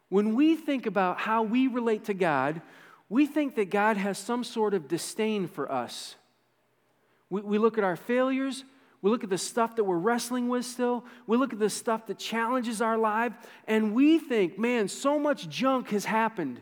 when 0.08 0.36
we 0.36 0.56
think 0.56 0.86
about 0.86 1.20
how 1.20 1.44
we 1.44 1.68
relate 1.68 2.06
to 2.06 2.14
God, 2.14 2.62
we 3.10 3.26
think 3.26 3.56
that 3.56 3.70
God 3.70 3.98
has 3.98 4.18
some 4.18 4.46
sort 4.46 4.74
of 4.74 4.88
disdain 4.88 5.48
for 5.48 5.70
us. 5.70 6.16
We, 7.30 7.42
we 7.42 7.58
look 7.58 7.78
at 7.78 7.84
our 7.84 7.98
failures, 7.98 8.64
we 9.06 9.12
look 9.12 9.24
at 9.24 9.30
the 9.30 9.38
stuff 9.38 9.76
that 9.76 9.84
we're 9.84 10.00
wrestling 10.00 10.50
with 10.50 10.66
still, 10.66 11.06
we 11.28 11.38
look 11.38 11.54
at 11.54 11.60
the 11.60 11.70
stuff 11.70 12.08
that 12.08 12.18
challenges 12.18 12.82
our 12.82 12.98
life, 12.98 13.34
and 13.68 13.94
we 13.94 14.18
think, 14.18 14.58
man, 14.58 14.88
so 14.88 15.20
much 15.20 15.48
junk 15.48 15.90
has 15.90 16.06
happened. 16.06 16.60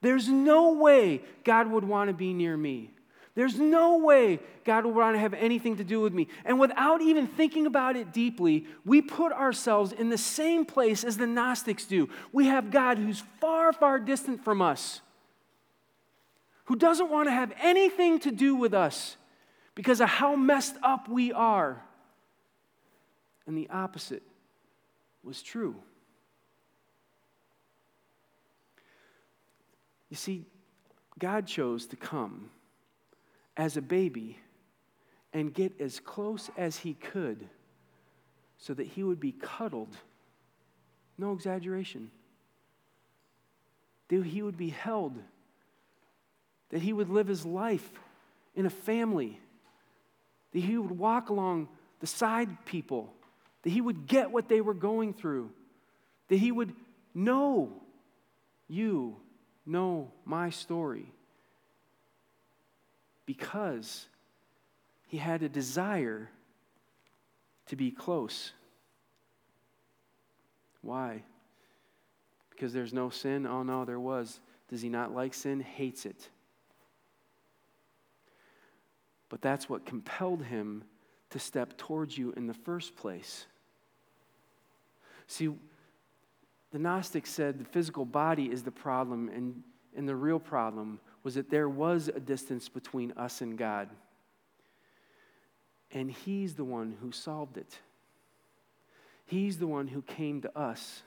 There's 0.00 0.26
no 0.26 0.72
way 0.72 1.20
God 1.44 1.70
would 1.70 1.84
want 1.84 2.08
to 2.08 2.14
be 2.14 2.32
near 2.32 2.56
me. 2.56 2.92
There's 3.34 3.58
no 3.58 3.98
way 3.98 4.40
God 4.64 4.86
would 4.86 4.94
want 4.94 5.16
to 5.16 5.20
have 5.20 5.34
anything 5.34 5.76
to 5.76 5.84
do 5.84 6.00
with 6.00 6.14
me. 6.14 6.28
And 6.46 6.58
without 6.58 7.02
even 7.02 7.26
thinking 7.26 7.66
about 7.66 7.94
it 7.94 8.10
deeply, 8.10 8.64
we 8.86 9.02
put 9.02 9.34
ourselves 9.34 9.92
in 9.92 10.08
the 10.08 10.16
same 10.16 10.64
place 10.64 11.04
as 11.04 11.18
the 11.18 11.26
Gnostics 11.26 11.84
do. 11.84 12.08
We 12.32 12.46
have 12.46 12.70
God 12.70 12.96
who's 12.96 13.22
far, 13.38 13.74
far 13.74 13.98
distant 13.98 14.42
from 14.42 14.62
us, 14.62 15.02
who 16.64 16.76
doesn't 16.76 17.10
want 17.10 17.28
to 17.28 17.32
have 17.32 17.52
anything 17.60 18.18
to 18.20 18.30
do 18.30 18.54
with 18.54 18.72
us 18.72 19.18
because 19.76 20.00
of 20.00 20.08
how 20.08 20.34
messed 20.34 20.74
up 20.82 21.08
we 21.08 21.32
are. 21.32 21.80
And 23.46 23.56
the 23.56 23.68
opposite 23.70 24.24
was 25.22 25.40
true. 25.40 25.76
You 30.10 30.16
see, 30.16 30.46
God 31.18 31.46
chose 31.46 31.86
to 31.86 31.96
come 31.96 32.50
as 33.56 33.76
a 33.76 33.82
baby 33.82 34.38
and 35.32 35.52
get 35.52 35.80
as 35.80 36.00
close 36.00 36.50
as 36.56 36.78
he 36.78 36.94
could 36.94 37.46
so 38.58 38.72
that 38.74 38.86
he 38.86 39.04
would 39.04 39.20
be 39.20 39.32
cuddled. 39.32 39.94
No 41.18 41.32
exaggeration. 41.32 42.10
That 44.08 44.24
he 44.24 44.42
would 44.42 44.56
be 44.56 44.70
held. 44.70 45.18
That 46.70 46.80
he 46.80 46.92
would 46.92 47.10
live 47.10 47.26
his 47.26 47.44
life 47.44 47.92
in 48.54 48.64
a 48.64 48.70
family. 48.70 49.38
That 50.56 50.62
he 50.62 50.78
would 50.78 50.98
walk 50.98 51.28
along 51.28 51.68
the 52.00 52.06
side 52.06 52.64
people. 52.64 53.12
That 53.62 53.68
he 53.68 53.82
would 53.82 54.06
get 54.06 54.30
what 54.30 54.48
they 54.48 54.62
were 54.62 54.72
going 54.72 55.12
through. 55.12 55.50
That 56.28 56.38
he 56.38 56.50
would 56.50 56.72
know 57.14 57.82
you, 58.66 59.16
know 59.66 60.10
my 60.24 60.48
story 60.48 61.12
because 63.26 64.06
he 65.08 65.18
had 65.18 65.42
a 65.42 65.48
desire 65.50 66.30
to 67.66 67.76
be 67.76 67.90
close. 67.90 68.52
Why? 70.80 71.22
Because 72.48 72.72
there's 72.72 72.94
no 72.94 73.10
sin? 73.10 73.46
Oh, 73.46 73.62
no, 73.62 73.84
there 73.84 74.00
was. 74.00 74.40
Does 74.70 74.80
he 74.80 74.88
not 74.88 75.14
like 75.14 75.34
sin? 75.34 75.60
Hates 75.60 76.06
it. 76.06 76.30
But 79.36 79.42
that's 79.42 79.68
what 79.68 79.84
compelled 79.84 80.44
him 80.44 80.82
to 81.28 81.38
step 81.38 81.76
towards 81.76 82.16
you 82.16 82.32
in 82.38 82.46
the 82.46 82.54
first 82.54 82.96
place. 82.96 83.44
See, 85.26 85.50
the 86.72 86.78
Gnostics 86.78 87.28
said 87.32 87.58
the 87.58 87.66
physical 87.66 88.06
body 88.06 88.46
is 88.46 88.62
the 88.62 88.70
problem, 88.70 89.28
and, 89.28 89.62
and 89.94 90.08
the 90.08 90.16
real 90.16 90.38
problem 90.38 91.00
was 91.22 91.34
that 91.34 91.50
there 91.50 91.68
was 91.68 92.08
a 92.08 92.18
distance 92.18 92.70
between 92.70 93.12
us 93.18 93.42
and 93.42 93.58
God. 93.58 93.90
And 95.92 96.10
He's 96.10 96.54
the 96.54 96.64
one 96.64 96.96
who 97.02 97.12
solved 97.12 97.58
it. 97.58 97.78
He's 99.26 99.58
the 99.58 99.66
one 99.66 99.86
who 99.86 100.00
came 100.00 100.40
to 100.40 100.58
us. 100.58 101.02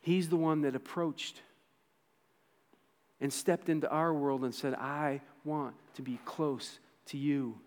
He's 0.00 0.30
the 0.30 0.38
one 0.38 0.62
that 0.62 0.74
approached 0.74 1.42
and 3.20 3.30
stepped 3.30 3.68
into 3.68 3.90
our 3.90 4.14
world 4.14 4.42
and 4.42 4.54
said, 4.54 4.72
I 4.72 5.20
want 5.44 5.74
to 5.94 6.02
be 6.02 6.18
close 6.24 6.78
to 7.06 7.18
you. 7.18 7.58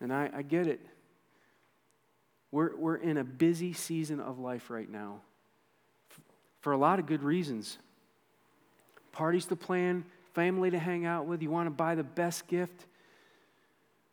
And 0.00 0.12
I, 0.12 0.30
I 0.34 0.42
get 0.42 0.66
it. 0.66 0.80
We're, 2.50 2.76
we're 2.76 2.96
in 2.96 3.16
a 3.16 3.24
busy 3.24 3.72
season 3.72 4.20
of 4.20 4.38
life 4.38 4.70
right 4.70 4.90
now 4.90 5.20
for 6.60 6.72
a 6.72 6.76
lot 6.76 6.98
of 6.98 7.06
good 7.06 7.22
reasons 7.22 7.78
parties 9.12 9.46
to 9.46 9.56
plan, 9.56 10.04
family 10.34 10.70
to 10.70 10.78
hang 10.78 11.04
out 11.04 11.26
with, 11.26 11.42
you 11.42 11.50
want 11.50 11.66
to 11.66 11.70
buy 11.70 11.94
the 11.94 12.04
best 12.04 12.46
gift. 12.46 12.86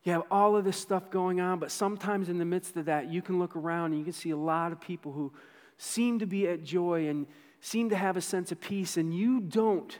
You 0.03 0.13
have 0.13 0.23
all 0.31 0.55
of 0.55 0.65
this 0.65 0.77
stuff 0.77 1.09
going 1.09 1.41
on, 1.41 1.59
but 1.59 1.71
sometimes 1.71 2.29
in 2.29 2.37
the 2.37 2.45
midst 2.45 2.77
of 2.77 2.85
that, 2.85 3.11
you 3.11 3.21
can 3.21 3.39
look 3.39 3.55
around 3.55 3.91
and 3.91 3.99
you 3.99 4.03
can 4.03 4.13
see 4.13 4.29
a 4.29 4.37
lot 4.37 4.71
of 4.71 4.79
people 4.79 5.11
who 5.11 5.31
seem 5.77 6.19
to 6.19 6.25
be 6.25 6.47
at 6.47 6.63
joy 6.63 7.07
and 7.09 7.27
seem 7.61 7.89
to 7.89 7.95
have 7.95 8.17
a 8.17 8.21
sense 8.21 8.51
of 8.51 8.61
peace, 8.61 8.97
and 8.97 9.13
you 9.13 9.39
don't. 9.39 9.99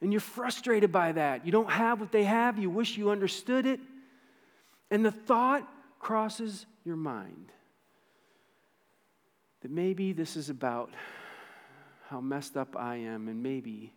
And 0.00 0.12
you're 0.12 0.20
frustrated 0.20 0.90
by 0.90 1.12
that. 1.12 1.44
You 1.44 1.52
don't 1.52 1.70
have 1.70 2.00
what 2.00 2.12
they 2.12 2.24
have, 2.24 2.58
you 2.58 2.70
wish 2.70 2.96
you 2.96 3.10
understood 3.10 3.66
it. 3.66 3.80
And 4.90 5.04
the 5.04 5.10
thought 5.10 5.68
crosses 5.98 6.66
your 6.84 6.96
mind 6.96 7.52
that 9.60 9.70
maybe 9.70 10.12
this 10.12 10.36
is 10.36 10.48
about 10.48 10.90
how 12.08 12.20
messed 12.20 12.56
up 12.56 12.76
I 12.76 12.96
am, 12.96 13.28
and 13.28 13.42
maybe 13.42 13.92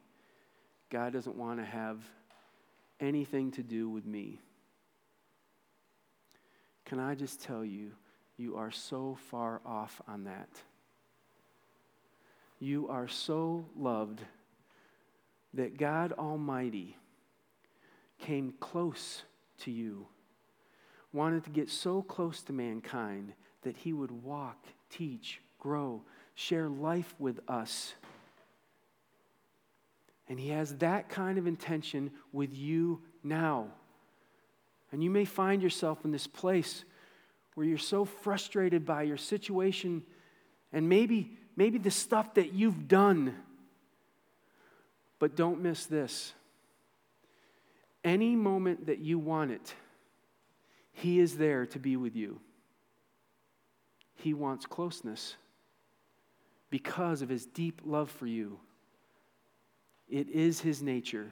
God 0.89 1.13
doesn't 1.13 1.35
want 1.35 1.59
to 1.59 1.65
have 1.65 1.97
anything 2.99 3.51
to 3.51 3.63
do 3.63 3.89
with 3.89 4.05
me. 4.05 4.39
Can 6.85 6.99
I 6.99 7.15
just 7.15 7.41
tell 7.41 7.63
you, 7.63 7.91
you 8.37 8.57
are 8.57 8.71
so 8.71 9.17
far 9.31 9.61
off 9.65 10.01
on 10.07 10.25
that. 10.25 10.49
You 12.59 12.89
are 12.89 13.07
so 13.07 13.65
loved 13.75 14.21
that 15.53 15.77
God 15.77 16.13
Almighty 16.13 16.97
came 18.19 18.53
close 18.59 19.23
to 19.59 19.71
you, 19.71 20.07
wanted 21.11 21.43
to 21.43 21.49
get 21.49 21.69
so 21.69 22.01
close 22.01 22.41
to 22.43 22.53
mankind 22.53 23.33
that 23.61 23.77
he 23.77 23.93
would 23.93 24.11
walk, 24.11 24.65
teach, 24.89 25.41
grow, 25.59 26.01
share 26.35 26.67
life 26.67 27.13
with 27.19 27.39
us 27.47 27.93
and 30.29 30.39
He 30.39 30.49
has 30.49 30.77
that 30.77 31.09
kind 31.09 31.37
of 31.37 31.47
intention 31.47 32.11
with 32.31 32.55
you 32.55 33.01
now. 33.23 33.67
And 34.91 35.03
you 35.03 35.09
may 35.09 35.25
find 35.25 35.61
yourself 35.61 36.05
in 36.05 36.11
this 36.11 36.27
place 36.27 36.85
where 37.55 37.65
you're 37.65 37.77
so 37.77 38.05
frustrated 38.05 38.85
by 38.85 39.03
your 39.03 39.17
situation 39.17 40.03
and 40.71 40.87
maybe, 40.89 41.37
maybe 41.55 41.77
the 41.77 41.91
stuff 41.91 42.33
that 42.35 42.53
you've 42.53 42.87
done. 42.87 43.35
But 45.23 45.37
don't 45.37 45.61
miss 45.61 45.85
this. 45.85 46.33
Any 48.03 48.35
moment 48.35 48.87
that 48.87 48.99
you 48.99 49.17
want 49.17 49.51
it, 49.51 49.73
He 50.91 51.17
is 51.21 51.37
there 51.37 51.65
to 51.67 51.79
be 51.79 51.95
with 51.95 52.13
you. 52.13 52.41
He 54.15 54.33
wants 54.33 54.65
closeness 54.65 55.37
because 56.69 57.21
of 57.21 57.29
His 57.29 57.45
deep 57.45 57.83
love 57.85 58.11
for 58.11 58.27
you. 58.27 58.59
It 60.09 60.27
is 60.27 60.59
his 60.59 60.81
nature. 60.81 61.31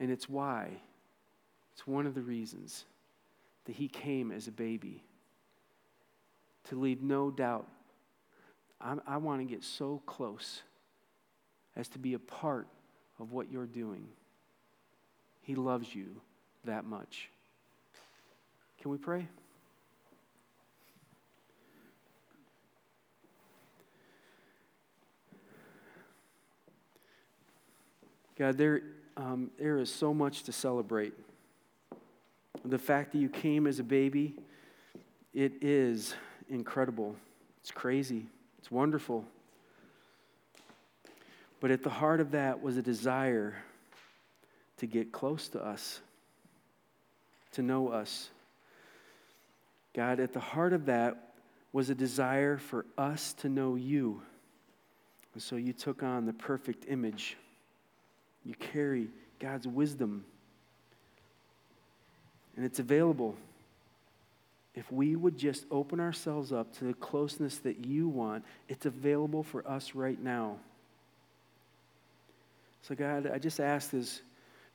And 0.00 0.10
it's 0.10 0.28
why, 0.28 0.70
it's 1.72 1.86
one 1.86 2.08
of 2.08 2.16
the 2.16 2.22
reasons 2.22 2.84
that 3.66 3.76
he 3.76 3.86
came 3.86 4.32
as 4.32 4.48
a 4.48 4.52
baby 4.52 5.04
to 6.64 6.74
leave 6.74 7.00
no 7.00 7.30
doubt. 7.30 7.68
I, 8.80 8.96
I 9.06 9.16
want 9.18 9.40
to 9.40 9.44
get 9.44 9.62
so 9.62 10.02
close 10.04 10.62
as 11.76 11.88
to 11.88 11.98
be 11.98 12.14
a 12.14 12.18
part 12.18 12.66
of 13.20 13.32
what 13.32 13.50
you're 13.50 13.66
doing. 13.66 14.06
He 15.42 15.54
loves 15.54 15.94
you 15.94 16.06
that 16.64 16.84
much. 16.84 17.28
Can 18.80 18.90
we 18.90 18.98
pray? 18.98 19.28
God, 28.38 28.58
there, 28.58 28.82
um, 29.16 29.50
there 29.58 29.78
is 29.78 29.92
so 29.92 30.12
much 30.12 30.42
to 30.42 30.52
celebrate. 30.52 31.14
The 32.64 32.78
fact 32.78 33.12
that 33.12 33.18
you 33.18 33.30
came 33.30 33.66
as 33.66 33.78
a 33.78 33.84
baby, 33.84 34.34
it 35.32 35.52
is 35.62 36.14
incredible. 36.50 37.16
It's 37.60 37.70
crazy. 37.70 38.26
It's 38.58 38.70
wonderful. 38.70 39.24
But 41.60 41.70
at 41.70 41.82
the 41.82 41.90
heart 41.90 42.20
of 42.20 42.32
that 42.32 42.62
was 42.62 42.76
a 42.76 42.82
desire 42.82 43.54
to 44.78 44.86
get 44.86 45.12
close 45.12 45.48
to 45.48 45.64
us, 45.64 46.00
to 47.52 47.62
know 47.62 47.88
us. 47.88 48.28
God, 49.94 50.20
at 50.20 50.32
the 50.32 50.40
heart 50.40 50.72
of 50.72 50.86
that 50.86 51.32
was 51.72 51.88
a 51.88 51.94
desire 51.94 52.58
for 52.58 52.84
us 52.98 53.32
to 53.34 53.48
know 53.48 53.74
you. 53.74 54.20
And 55.34 55.42
so 55.42 55.56
you 55.56 55.72
took 55.72 56.02
on 56.02 56.26
the 56.26 56.32
perfect 56.32 56.84
image 56.88 57.36
you 58.46 58.54
carry 58.54 59.08
God's 59.40 59.66
wisdom. 59.66 60.24
And 62.56 62.64
it's 62.64 62.78
available. 62.78 63.36
if 64.74 64.92
we 64.92 65.16
would 65.16 65.38
just 65.38 65.64
open 65.70 66.00
ourselves 66.00 66.52
up 66.52 66.70
to 66.76 66.84
the 66.84 66.92
closeness 66.92 67.56
that 67.58 67.86
you 67.86 68.08
want, 68.08 68.44
it's 68.68 68.84
available 68.84 69.42
for 69.42 69.66
us 69.66 69.94
right 69.94 70.22
now. 70.22 70.58
So, 72.86 72.94
God, 72.94 73.28
I 73.34 73.38
just 73.38 73.58
ask 73.58 73.94
as 73.94 74.20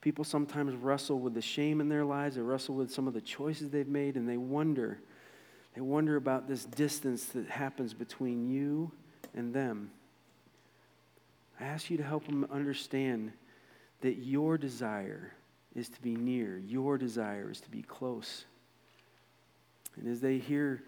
people 0.01 0.25
sometimes 0.25 0.75
wrestle 0.75 1.19
with 1.19 1.33
the 1.33 1.41
shame 1.41 1.79
in 1.79 1.87
their 1.87 2.03
lives, 2.03 2.35
they 2.35 2.41
wrestle 2.41 2.75
with 2.75 2.91
some 2.91 3.07
of 3.07 3.13
the 3.13 3.21
choices 3.21 3.69
they've 3.69 3.87
made, 3.87 4.17
and 4.17 4.27
they 4.27 4.35
wonder. 4.35 4.99
They 5.75 5.81
wonder 5.81 6.17
about 6.17 6.45
this 6.45 6.65
distance 6.65 7.27
that 7.27 7.47
happens 7.47 7.93
between 7.93 8.51
you 8.51 8.91
and 9.33 9.53
them. 9.53 9.91
I 11.57 11.63
ask 11.63 11.89
you 11.89 11.95
to 11.97 12.03
help 12.03 12.25
them 12.25 12.45
understand 12.51 13.31
that 14.01 14.17
your 14.17 14.57
desire 14.57 15.31
is 15.73 15.87
to 15.87 16.01
be 16.01 16.17
near, 16.17 16.57
your 16.57 16.97
desire 16.97 17.49
is 17.49 17.61
to 17.61 17.69
be 17.69 17.81
close. 17.81 18.43
And 19.95 20.09
as 20.09 20.19
they 20.19 20.37
hear 20.37 20.83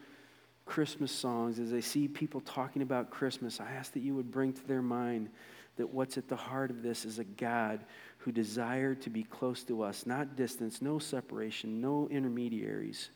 Christmas 0.66 1.12
songs, 1.14 1.58
as 1.58 1.72
they 1.72 1.80
see 1.80 2.10
people 2.10 2.42
talking 2.42 2.82
about 2.82 3.12
Christmas, 3.12 3.62
I 3.62 3.72
ask 3.72 3.94
that 3.94 4.02
you 4.02 4.14
would 4.14 4.30
bring 4.30 4.52
to 4.52 4.68
their 4.68 4.82
mind 4.82 5.30
that 5.78 5.94
what's 5.94 6.18
at 6.18 6.28
the 6.28 6.36
heart 6.36 6.70
of 6.70 6.84
this 6.84 7.06
is 7.06 7.20
a 7.20 7.24
God 7.24 7.80
who 8.20 8.32
desired 8.32 9.02
to 9.02 9.10
be 9.10 9.24
close 9.24 9.64
to 9.64 9.84
us, 9.84 10.06
not 10.06 10.36
distance, 10.36 10.82
no 10.82 11.00
separation, 11.00 11.82
no 11.82 12.08
intermediaries. 12.10 13.10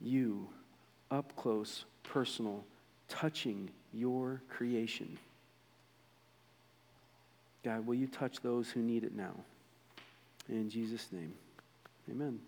You, 0.00 0.48
up 1.10 1.34
close, 1.36 1.84
personal, 2.02 2.64
touching 3.08 3.70
your 3.92 4.42
creation. 4.48 5.18
God, 7.64 7.86
will 7.86 7.94
you 7.94 8.08
touch 8.08 8.40
those 8.40 8.70
who 8.70 8.80
need 8.80 9.04
it 9.04 9.14
now? 9.14 9.34
In 10.48 10.68
Jesus' 10.68 11.08
name, 11.12 11.32
amen. 12.10 12.40